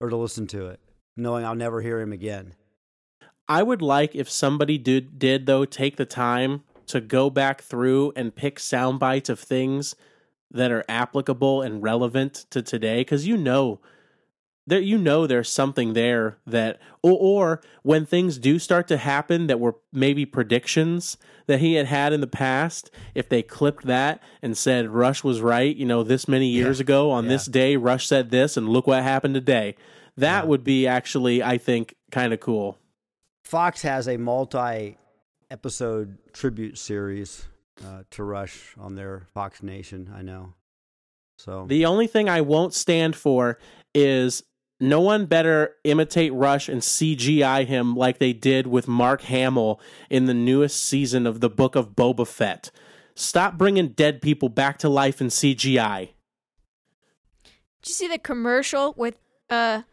[0.04, 0.82] or to listen to it
[1.16, 2.54] knowing I'll never hear him again.
[3.48, 8.14] I would like if somebody did did though take the time to go back through
[8.16, 9.96] and pick sound bites of things
[10.52, 13.80] that are applicable and relevant to today because you know
[14.66, 19.48] there you know there's something there that or, or when things do start to happen
[19.48, 24.22] that were maybe predictions that he had had in the past if they clipped that
[24.42, 26.84] and said rush was right you know this many years Yeah.
[26.84, 27.30] ago on Yeah.
[27.32, 29.76] this day rush said this and look what happened today
[30.18, 30.50] that Yeah.
[30.50, 32.78] would be actually i think kind of cool
[33.44, 34.98] Fox has a multi
[35.52, 37.48] episode tribute series
[37.86, 40.54] uh, to Rush on their Fox Nation, I know.
[41.38, 43.58] So The only thing I won't stand for
[43.94, 44.44] is
[44.84, 49.80] no one better imitate Rush and CGI him like they did with Mark Hamill
[50.10, 52.70] in the newest season of the Book of Boba Fett.
[53.16, 56.10] Stop bringing dead people back to life in CGI.
[57.82, 59.18] Did you see the commercial with
[59.50, 59.84] uh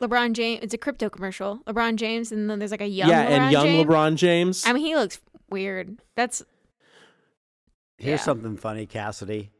[0.00, 0.60] LeBron James?
[0.62, 1.60] It's a crypto commercial.
[1.66, 3.86] LeBron James, and then there's like a young yeah, LeBron and young James.
[3.86, 4.66] LeBron James.
[4.66, 5.20] I mean, he looks
[5.50, 5.98] weird.
[6.16, 6.42] That's
[7.98, 8.24] Here's Yeah.
[8.24, 9.50] something funny, Cassidy.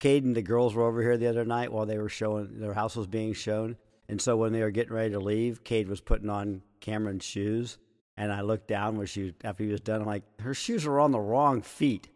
[0.00, 2.74] Cade and the girls were over here the other night while they were showing their
[2.74, 3.76] house was being shown.
[4.08, 7.78] And so when they were getting ready to leave, Cade was putting on Cameron's shoes.
[8.16, 10.00] And I looked down when she after he was done.
[10.02, 12.08] I'm like, her shoes are on the wrong feet.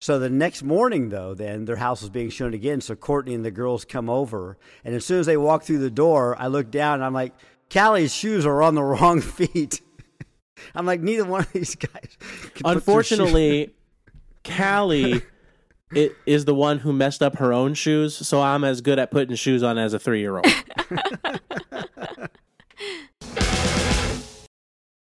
[0.00, 2.80] So the next morning, though, then their house was being shown again.
[2.80, 5.90] So Courtney and the girls come over, and as soon as they walk through the
[5.90, 7.32] door, I look down and I'm like,
[7.70, 9.80] Callie's shoes are on the wrong feet.
[10.74, 12.16] I'm like, neither one of these guys.
[12.18, 13.74] can put their shoes- Unfortunately,
[14.44, 15.22] Callie
[15.94, 19.10] it is the one who messed up her own shoes, so I'm as good at
[19.10, 20.46] putting shoes on as a three year old.